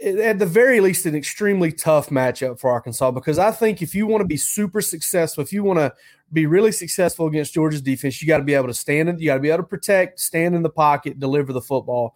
at 0.05 0.39
the 0.39 0.47
very 0.47 0.81
least, 0.81 1.07
an 1.07 1.15
extremely 1.15 1.73
tough 1.73 2.11
matchup 2.11 2.61
for 2.61 2.71
Arkansas 2.71 3.11
because 3.11 3.39
I 3.39 3.51
think 3.51 3.83
if 3.83 3.95
you 3.95 4.07
want 4.07 4.21
to 4.21 4.27
be 4.27 4.37
super 4.37 4.81
successful, 4.81 5.43
if 5.43 5.53
you 5.53 5.65
want 5.65 5.79
to 5.79 5.93
be 6.33 6.47
really 6.47 6.73
successful 6.73 7.27
against 7.27 7.55
Georgia's 7.55 7.83
defense, 7.83 8.21
you 8.21 8.29
got 8.29 8.39
to 8.39 8.45
be 8.45 8.55
able 8.55 8.69
to 8.69 8.75
stand 8.75 9.09
in, 9.09 9.19
you 9.19 9.27
got 9.27 9.35
to 9.35 9.41
be 9.41 9.49
able 9.49 9.59
to 9.63 9.69
protect, 9.69 10.21
stand 10.21 10.55
in 10.55 10.63
the 10.63 10.71
pocket, 10.71 11.19
deliver 11.19 11.53
the 11.53 11.61
football. 11.61 12.15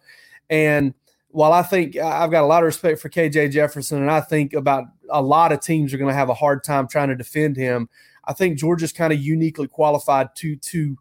And 0.49 0.93
while 1.33 1.51
I 1.51 1.63
think 1.63 1.97
I've 1.97 2.29
got 2.29 2.43
a 2.43 2.47
lot 2.47 2.61
of 2.61 2.67
respect 2.67 2.99
for 2.99 3.09
KJ 3.09 3.51
Jefferson, 3.51 3.99
and 3.99 4.11
I 4.11 4.21
think 4.21 4.53
about 4.53 4.85
a 5.09 5.21
lot 5.21 5.51
of 5.51 5.61
teams 5.61 5.91
are 5.91 5.97
going 5.97 6.11
to 6.11 6.15
have 6.15 6.29
a 6.29 6.33
hard 6.33 6.63
time 6.63 6.87
trying 6.87 7.09
to 7.09 7.15
defend 7.15 7.57
him. 7.57 7.89
I 8.23 8.33
think 8.33 8.59
Georgia's 8.59 8.93
kind 8.93 9.11
of 9.11 9.19
uniquely 9.19 9.67
qualified 9.67 10.35
to 10.35 10.55
to 10.55 10.97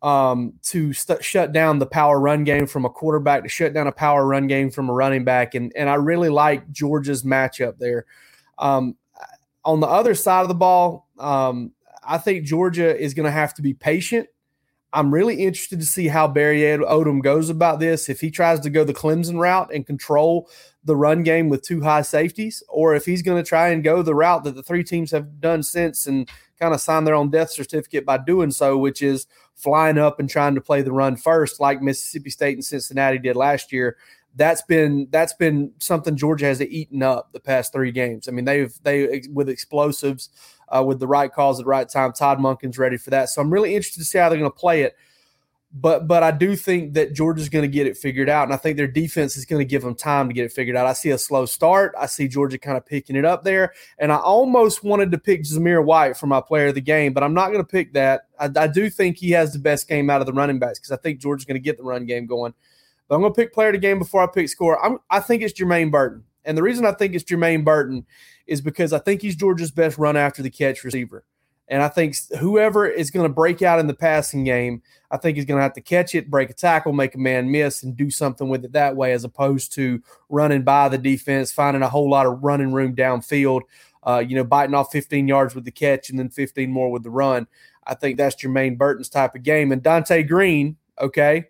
um, 0.00 0.52
to 0.62 0.92
st- 0.92 1.24
shut 1.24 1.52
down 1.52 1.80
the 1.80 1.86
power 1.86 2.20
run 2.20 2.44
game 2.44 2.68
from 2.68 2.84
a 2.84 2.90
quarterback, 2.90 3.42
to 3.42 3.48
shut 3.48 3.74
down 3.74 3.88
a 3.88 3.92
power 3.92 4.24
run 4.24 4.46
game 4.46 4.70
from 4.70 4.88
a 4.88 4.92
running 4.92 5.24
back, 5.24 5.56
and 5.56 5.72
and 5.74 5.90
I 5.90 5.94
really 5.94 6.28
like 6.28 6.70
Georgia's 6.70 7.24
matchup 7.24 7.76
there. 7.78 8.06
Um, 8.58 8.96
on 9.64 9.80
the 9.80 9.88
other 9.88 10.14
side 10.14 10.42
of 10.42 10.48
the 10.48 10.54
ball, 10.54 11.08
um, 11.18 11.72
I 12.06 12.18
think 12.18 12.44
Georgia 12.44 12.96
is 12.96 13.12
going 13.12 13.26
to 13.26 13.32
have 13.32 13.54
to 13.54 13.62
be 13.62 13.74
patient 13.74 14.28
I'm 14.94 15.12
really 15.12 15.42
interested 15.42 15.80
to 15.80 15.86
see 15.86 16.06
how 16.06 16.28
Barry 16.28 16.60
Odom 16.60 17.20
goes 17.20 17.50
about 17.50 17.80
this. 17.80 18.08
If 18.08 18.20
he 18.20 18.30
tries 18.30 18.60
to 18.60 18.70
go 18.70 18.84
the 18.84 18.94
Clemson 18.94 19.40
route 19.40 19.74
and 19.74 19.84
control 19.84 20.48
the 20.84 20.94
run 20.94 21.24
game 21.24 21.48
with 21.48 21.62
two 21.62 21.80
high 21.80 22.02
safeties, 22.02 22.62
or 22.68 22.94
if 22.94 23.04
he's 23.04 23.20
going 23.20 23.42
to 23.42 23.48
try 23.48 23.70
and 23.70 23.82
go 23.82 24.02
the 24.02 24.14
route 24.14 24.44
that 24.44 24.54
the 24.54 24.62
three 24.62 24.84
teams 24.84 25.10
have 25.10 25.40
done 25.40 25.64
since 25.64 26.06
and 26.06 26.30
kind 26.60 26.72
of 26.72 26.80
sign 26.80 27.02
their 27.02 27.16
own 27.16 27.28
death 27.28 27.50
certificate 27.50 28.06
by 28.06 28.18
doing 28.18 28.52
so, 28.52 28.78
which 28.78 29.02
is 29.02 29.26
flying 29.56 29.98
up 29.98 30.20
and 30.20 30.30
trying 30.30 30.54
to 30.54 30.60
play 30.60 30.80
the 30.80 30.92
run 30.92 31.16
first, 31.16 31.58
like 31.58 31.82
Mississippi 31.82 32.30
State 32.30 32.56
and 32.56 32.64
Cincinnati 32.64 33.18
did 33.18 33.34
last 33.34 33.72
year. 33.72 33.96
That's 34.36 34.62
been 34.62 35.08
that's 35.10 35.34
been 35.34 35.72
something 35.78 36.16
Georgia 36.16 36.46
has 36.46 36.60
eaten 36.60 37.02
up 37.02 37.32
the 37.32 37.40
past 37.40 37.72
three 37.72 37.92
games. 37.92 38.28
I 38.28 38.32
mean, 38.32 38.44
they've 38.44 38.72
they 38.82 39.22
with 39.32 39.48
explosives 39.48 40.30
uh, 40.68 40.82
with 40.84 41.00
the 41.00 41.06
right 41.06 41.32
calls 41.32 41.58
at 41.58 41.64
the 41.64 41.70
right 41.70 41.88
time. 41.88 42.12
Todd 42.12 42.38
Monken's 42.38 42.78
ready 42.78 42.96
for 42.96 43.10
that. 43.10 43.28
So 43.28 43.40
I'm 43.40 43.52
really 43.52 43.74
interested 43.74 44.00
to 44.00 44.04
see 44.04 44.18
how 44.18 44.28
they're 44.28 44.38
going 44.38 44.50
to 44.50 44.56
play 44.56 44.82
it. 44.82 44.96
But 45.76 46.06
but 46.06 46.22
I 46.22 46.30
do 46.30 46.54
think 46.54 46.94
that 46.94 47.14
Georgia's 47.14 47.48
going 47.48 47.64
to 47.64 47.68
get 47.68 47.88
it 47.88 47.96
figured 47.96 48.28
out, 48.28 48.44
and 48.44 48.54
I 48.54 48.56
think 48.56 48.76
their 48.76 48.86
defense 48.86 49.36
is 49.36 49.44
going 49.44 49.58
to 49.58 49.64
give 49.64 49.82
them 49.82 49.96
time 49.96 50.28
to 50.28 50.32
get 50.32 50.44
it 50.44 50.52
figured 50.52 50.76
out. 50.76 50.86
I 50.86 50.92
see 50.92 51.10
a 51.10 51.18
slow 51.18 51.46
start. 51.46 51.92
I 51.98 52.06
see 52.06 52.28
Georgia 52.28 52.58
kind 52.58 52.76
of 52.76 52.86
picking 52.86 53.16
it 53.16 53.24
up 53.24 53.42
there, 53.42 53.72
and 53.98 54.12
I 54.12 54.18
almost 54.18 54.84
wanted 54.84 55.10
to 55.10 55.18
pick 55.18 55.42
Zamir 55.42 55.84
White 55.84 56.16
for 56.16 56.28
my 56.28 56.40
player 56.40 56.68
of 56.68 56.76
the 56.76 56.80
game, 56.80 57.12
but 57.12 57.24
I'm 57.24 57.34
not 57.34 57.48
going 57.48 57.58
to 57.58 57.68
pick 57.68 57.92
that. 57.94 58.28
I, 58.38 58.48
I 58.54 58.68
do 58.68 58.88
think 58.88 59.16
he 59.16 59.32
has 59.32 59.52
the 59.52 59.58
best 59.58 59.88
game 59.88 60.10
out 60.10 60.20
of 60.20 60.28
the 60.28 60.32
running 60.32 60.60
backs 60.60 60.78
because 60.78 60.92
I 60.92 60.96
think 60.96 61.18
Georgia's 61.18 61.44
going 61.44 61.56
to 61.56 61.60
get 61.60 61.76
the 61.76 61.82
run 61.82 62.06
game 62.06 62.26
going. 62.26 62.54
But 63.08 63.16
I'm 63.16 63.20
going 63.22 63.32
to 63.32 63.36
pick 63.36 63.52
player 63.52 63.68
of 63.68 63.74
the 63.74 63.78
game 63.78 63.98
before 63.98 64.22
I 64.22 64.28
pick 64.32 64.48
score. 64.48 64.82
I'm, 64.82 64.98
I 65.10 65.18
think 65.18 65.42
it's 65.42 65.58
Jermaine 65.60 65.90
Burton, 65.90 66.22
and 66.44 66.56
the 66.56 66.62
reason 66.62 66.86
I 66.86 66.92
think 66.92 67.14
it's 67.14 67.24
Jermaine 67.24 67.64
Burton 67.64 68.06
is 68.46 68.60
because 68.60 68.92
I 68.92 68.98
think 68.98 69.22
he's 69.22 69.36
Georgia's 69.36 69.70
best 69.70 69.98
run 69.98 70.16
after 70.16 70.42
the 70.42 70.50
catch 70.50 70.84
receiver. 70.84 71.24
And 71.68 71.82
I 71.82 71.88
think 71.88 72.14
whoever 72.38 72.86
is 72.86 73.10
going 73.10 73.26
to 73.26 73.32
break 73.32 73.62
out 73.62 73.80
in 73.80 73.86
the 73.86 73.94
passing 73.94 74.44
game, 74.44 74.82
I 75.10 75.16
think 75.16 75.36
he's 75.36 75.46
going 75.46 75.56
to 75.56 75.62
have 75.62 75.72
to 75.74 75.80
catch 75.80 76.14
it, 76.14 76.30
break 76.30 76.50
a 76.50 76.54
tackle, 76.54 76.92
make 76.92 77.14
a 77.14 77.18
man 77.18 77.50
miss, 77.50 77.82
and 77.82 77.96
do 77.96 78.10
something 78.10 78.50
with 78.50 78.64
it 78.66 78.72
that 78.72 78.96
way, 78.96 79.12
as 79.12 79.24
opposed 79.24 79.72
to 79.74 80.02
running 80.28 80.62
by 80.62 80.90
the 80.90 80.98
defense, 80.98 81.52
finding 81.52 81.82
a 81.82 81.88
whole 81.88 82.10
lot 82.10 82.26
of 82.26 82.42
running 82.44 82.72
room 82.72 82.94
downfield, 82.94 83.62
uh, 84.06 84.22
you 84.26 84.36
know, 84.36 84.44
biting 84.44 84.74
off 84.74 84.92
15 84.92 85.26
yards 85.26 85.54
with 85.54 85.64
the 85.64 85.70
catch 85.70 86.10
and 86.10 86.18
then 86.18 86.28
15 86.28 86.70
more 86.70 86.92
with 86.92 87.02
the 87.02 87.10
run. 87.10 87.46
I 87.86 87.94
think 87.94 88.18
that's 88.18 88.36
Jermaine 88.36 88.76
Burton's 88.76 89.08
type 89.08 89.34
of 89.34 89.42
game. 89.42 89.72
And 89.72 89.82
Dante 89.82 90.22
Green, 90.22 90.76
okay, 91.00 91.46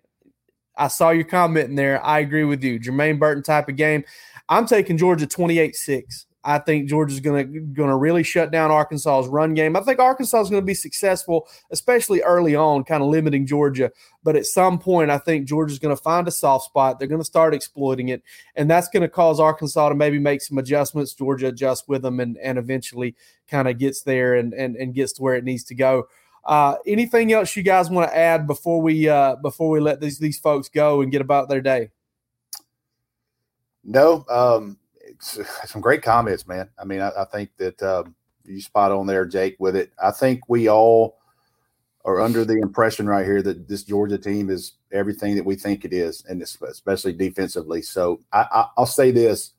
I 0.77 0.87
saw 0.87 1.09
your 1.11 1.23
comment 1.25 1.69
in 1.69 1.75
there. 1.75 2.03
I 2.05 2.19
agree 2.19 2.43
with 2.43 2.63
you. 2.63 2.79
Jermaine 2.79 3.19
Burton 3.19 3.43
type 3.43 3.69
of 3.69 3.75
game. 3.75 4.03
I'm 4.49 4.67
taking 4.67 4.97
Georgia 4.97 5.25
28 5.25 5.75
6. 5.75 6.25
I 6.47 6.59
think 6.59 6.87
Georgia's 6.87 7.19
going 7.19 7.51
to 7.51 7.59
going 7.59 7.89
to 7.89 7.95
really 7.95 8.21
shut 8.21 8.51
down 8.51 8.69
Arkansas's 8.69 9.27
run 9.27 9.55
game. 9.55 9.75
I 9.75 9.81
think 9.81 9.97
Arkansas 9.99 10.41
is 10.41 10.49
going 10.51 10.61
to 10.61 10.65
be 10.65 10.75
successful, 10.75 11.47
especially 11.71 12.21
early 12.21 12.55
on, 12.55 12.83
kind 12.83 13.01
of 13.01 13.09
limiting 13.09 13.47
Georgia. 13.47 13.91
But 14.23 14.35
at 14.35 14.45
some 14.45 14.77
point, 14.77 15.09
I 15.09 15.17
think 15.17 15.47
Georgia's 15.47 15.79
going 15.79 15.95
to 15.95 16.01
find 16.01 16.27
a 16.27 16.31
soft 16.31 16.65
spot. 16.65 16.99
They're 16.99 17.07
going 17.07 17.19
to 17.19 17.25
start 17.25 17.55
exploiting 17.55 18.09
it, 18.09 18.21
and 18.55 18.69
that's 18.69 18.89
going 18.89 19.01
to 19.01 19.09
cause 19.09 19.39
Arkansas 19.39 19.89
to 19.89 19.95
maybe 19.95 20.19
make 20.19 20.41
some 20.41 20.59
adjustments. 20.59 21.15
Georgia 21.15 21.47
adjusts 21.47 21.87
with 21.87 22.03
them, 22.03 22.19
and 22.19 22.37
and 22.37 22.59
eventually 22.59 23.15
kind 23.49 23.67
of 23.67 23.79
gets 23.79 24.03
there 24.03 24.35
and 24.35 24.53
and 24.53 24.75
and 24.75 24.93
gets 24.93 25.13
to 25.13 25.23
where 25.23 25.35
it 25.35 25.43
needs 25.43 25.63
to 25.65 25.75
go. 25.75 26.07
Uh, 26.45 26.75
anything 26.85 27.33
else 27.33 27.55
you 27.55 27.63
guys 27.63 27.89
want 27.89 28.09
to 28.09 28.15
add 28.15 28.45
before 28.45 28.81
we 28.81 29.09
uh, 29.09 29.35
before 29.37 29.69
we 29.69 29.79
let 29.79 29.99
these 29.99 30.19
these 30.19 30.37
folks 30.37 30.69
go 30.69 31.01
and 31.01 31.11
get 31.11 31.21
about 31.21 31.49
their 31.49 31.61
day? 31.61 31.89
No, 33.83 34.25
um, 34.29 34.77
some 35.19 35.81
great 35.81 36.03
comments, 36.03 36.47
man. 36.47 36.69
I 36.79 36.85
mean, 36.85 37.01
I, 37.01 37.11
I 37.17 37.25
think 37.25 37.49
that 37.57 37.81
um, 37.81 38.15
you 38.45 38.61
spot 38.61 38.91
on 38.91 39.07
there, 39.07 39.25
Jake, 39.25 39.55
with 39.59 39.75
it. 39.75 39.91
I 40.01 40.11
think 40.11 40.41
we 40.47 40.69
all 40.69 41.17
are 42.03 42.21
under 42.21 42.45
the 42.45 42.59
impression 42.61 43.07
right 43.07 43.25
here 43.25 43.41
that 43.41 43.67
this 43.67 43.83
Georgia 43.83 44.19
team 44.19 44.51
is 44.51 44.73
everything 44.91 45.35
that 45.35 45.45
we 45.45 45.55
think 45.55 45.83
it 45.83 45.93
is, 45.93 46.23
and 46.29 46.41
especially 46.41 47.13
defensively. 47.13 47.81
So 47.81 48.21
I, 48.31 48.67
will 48.77 48.85
say 48.85 49.09
this: 49.09 49.51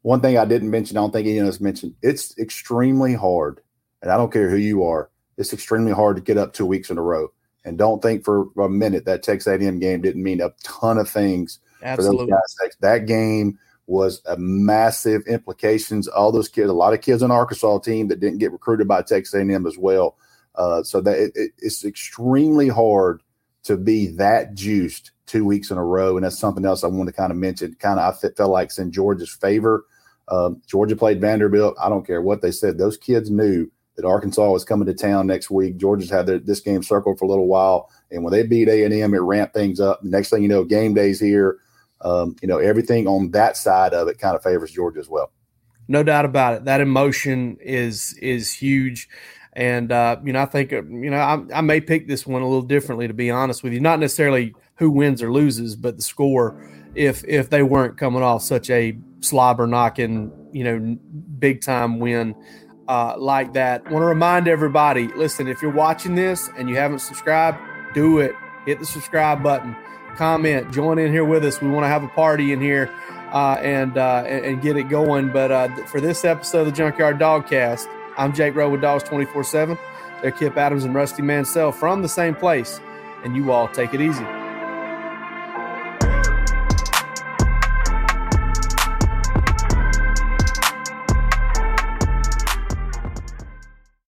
one 0.00 0.22
thing 0.22 0.38
I 0.38 0.46
didn't 0.46 0.70
mention, 0.70 0.96
I 0.96 1.00
don't 1.00 1.12
think 1.12 1.28
anyone 1.28 1.46
else 1.46 1.60
mentioned. 1.60 1.94
It's 2.00 2.38
extremely 2.38 3.12
hard, 3.12 3.60
and 4.00 4.10
I 4.10 4.16
don't 4.16 4.32
care 4.32 4.48
who 4.48 4.56
you 4.56 4.84
are. 4.84 5.10
It's 5.36 5.52
extremely 5.52 5.92
hard 5.92 6.16
to 6.16 6.22
get 6.22 6.38
up 6.38 6.52
two 6.52 6.66
weeks 6.66 6.90
in 6.90 6.98
a 6.98 7.02
row. 7.02 7.32
And 7.64 7.78
don't 7.78 8.02
think 8.02 8.24
for 8.24 8.48
a 8.58 8.68
minute 8.68 9.04
that 9.04 9.22
Texas 9.22 9.46
A&M 9.46 9.78
game 9.78 10.00
didn't 10.00 10.22
mean 10.22 10.40
a 10.40 10.50
ton 10.64 10.98
of 10.98 11.08
things 11.08 11.60
Absolutely. 11.82 12.26
for 12.26 12.30
those 12.32 12.54
guys. 12.60 12.76
That 12.80 13.06
game 13.06 13.58
was 13.86 14.22
a 14.26 14.36
massive 14.36 15.22
implications. 15.26 16.08
All 16.08 16.32
those 16.32 16.48
kids, 16.48 16.70
a 16.70 16.74
lot 16.74 16.92
of 16.92 17.00
kids 17.00 17.22
on 17.22 17.30
Arkansas 17.30 17.78
team 17.78 18.08
that 18.08 18.20
didn't 18.20 18.38
get 18.38 18.52
recruited 18.52 18.88
by 18.88 19.02
Texas 19.02 19.34
A&M 19.34 19.66
as 19.66 19.78
well. 19.78 20.16
Uh, 20.54 20.82
so 20.82 21.00
that 21.00 21.18
it, 21.18 21.32
it, 21.34 21.52
it's 21.58 21.84
extremely 21.84 22.68
hard 22.68 23.22
to 23.62 23.76
be 23.76 24.08
that 24.08 24.54
juiced 24.54 25.12
two 25.26 25.44
weeks 25.44 25.70
in 25.70 25.78
a 25.78 25.84
row, 25.84 26.16
and 26.16 26.24
that's 26.24 26.38
something 26.38 26.64
else 26.64 26.84
I 26.84 26.88
want 26.88 27.08
to 27.08 27.12
kind 27.12 27.30
of 27.30 27.38
mention. 27.38 27.74
Kind 27.78 27.98
of, 27.98 28.14
I 28.14 28.28
felt 28.28 28.50
like 28.50 28.66
it's 28.66 28.78
in 28.78 28.92
Georgia's 28.92 29.30
favor. 29.30 29.86
Um, 30.28 30.60
Georgia 30.66 30.96
played 30.96 31.20
Vanderbilt. 31.20 31.76
I 31.82 31.88
don't 31.88 32.06
care 32.06 32.20
what 32.20 32.42
they 32.42 32.50
said; 32.50 32.76
those 32.76 32.98
kids 32.98 33.30
knew 33.30 33.70
that 34.02 34.08
Arkansas 34.08 34.50
was 34.50 34.64
coming 34.64 34.86
to 34.86 34.94
town 34.94 35.26
next 35.26 35.50
week. 35.50 35.78
Georgia's 35.78 36.10
had 36.10 36.26
their, 36.26 36.38
this 36.38 36.60
game 36.60 36.82
circled 36.82 37.18
for 37.18 37.24
a 37.24 37.28
little 37.28 37.46
while, 37.46 37.90
and 38.10 38.22
when 38.22 38.32
they 38.32 38.42
beat 38.42 38.68
A 38.68 38.84
and 38.84 38.92
M, 38.92 39.14
it 39.14 39.18
ramped 39.18 39.54
things 39.54 39.80
up. 39.80 40.02
next 40.02 40.30
thing 40.30 40.42
you 40.42 40.48
know, 40.48 40.64
game 40.64 40.94
days 40.94 41.18
here 41.18 41.58
um, 42.02 42.36
you 42.42 42.48
know, 42.48 42.58
everything 42.58 43.06
on 43.06 43.30
that 43.30 43.56
side 43.56 43.94
of 43.94 44.08
it 44.08 44.18
kind 44.18 44.36
of 44.36 44.42
favors 44.42 44.72
Georgia 44.72 45.00
as 45.00 45.08
well. 45.08 45.30
No 45.88 46.02
doubt 46.02 46.24
about 46.24 46.54
it. 46.54 46.64
That 46.64 46.80
emotion 46.80 47.58
is 47.60 48.16
is 48.20 48.52
huge. 48.52 49.08
And 49.54 49.92
uh, 49.92 50.16
you 50.24 50.32
know, 50.32 50.40
I 50.40 50.46
think 50.46 50.72
you 50.72 51.10
know 51.10 51.18
I, 51.18 51.58
I, 51.58 51.60
may 51.60 51.80
pick 51.80 52.08
this 52.08 52.26
one 52.26 52.42
a 52.42 52.46
little 52.46 52.62
differently 52.62 53.06
to 53.08 53.14
be 53.14 53.30
honest 53.30 53.62
with 53.62 53.72
you. 53.72 53.80
Not 53.80 54.00
necessarily 54.00 54.54
who 54.76 54.90
wins 54.90 55.22
or 55.22 55.32
loses, 55.32 55.76
but 55.76 55.96
the 55.96 56.02
score. 56.02 56.70
If 56.94 57.24
if 57.26 57.50
they 57.50 57.62
weren't 57.62 57.98
coming 57.98 58.22
off 58.22 58.42
such 58.42 58.70
a 58.70 58.96
slobber 59.20 59.66
knocking, 59.66 60.32
you 60.52 60.64
know, 60.64 60.96
big 61.38 61.60
time 61.60 61.98
win 61.98 62.34
uh, 62.88 63.14
like 63.18 63.52
that, 63.54 63.84
want 63.90 64.02
to 64.02 64.06
remind 64.06 64.48
everybody. 64.48 65.08
Listen, 65.08 65.48
if 65.48 65.62
you're 65.62 65.72
watching 65.72 66.14
this 66.14 66.50
and 66.56 66.68
you 66.68 66.76
haven't 66.76 67.00
subscribed, 67.00 67.58
do 67.94 68.18
it. 68.18 68.34
Hit 68.66 68.78
the 68.78 68.86
subscribe 68.86 69.42
button 69.42 69.76
comment, 70.16 70.72
join 70.72 70.98
in 70.98 71.12
here 71.12 71.24
with 71.24 71.44
us. 71.44 71.60
We 71.60 71.68
want 71.68 71.84
to 71.84 71.88
have 71.88 72.02
a 72.04 72.08
party 72.08 72.52
in 72.52 72.60
here 72.60 72.90
uh, 73.32 73.58
and, 73.60 73.96
uh, 73.96 74.24
and 74.26 74.60
get 74.62 74.76
it 74.76 74.88
going. 74.88 75.30
But 75.30 75.50
uh, 75.50 75.86
for 75.86 76.00
this 76.00 76.24
episode 76.24 76.60
of 76.60 76.66
the 76.66 76.72
Junkyard 76.72 77.18
Dogcast, 77.18 77.86
I'm 78.16 78.32
Jake 78.32 78.54
Rowe 78.54 78.70
with 78.70 78.82
Dawgs 78.82 79.02
24 79.04 79.44
7. 79.44 79.78
They're 80.20 80.30
Kipp 80.30 80.56
Adams 80.56 80.84
and 80.84 80.94
Rusty 80.94 81.22
Mansell 81.22 81.72
from 81.72 82.02
the 82.02 82.08
same 82.08 82.34
place. 82.34 82.80
And 83.24 83.36
you 83.36 83.52
all 83.52 83.68
take 83.68 83.94
it 83.94 84.00
easy. 84.00 84.41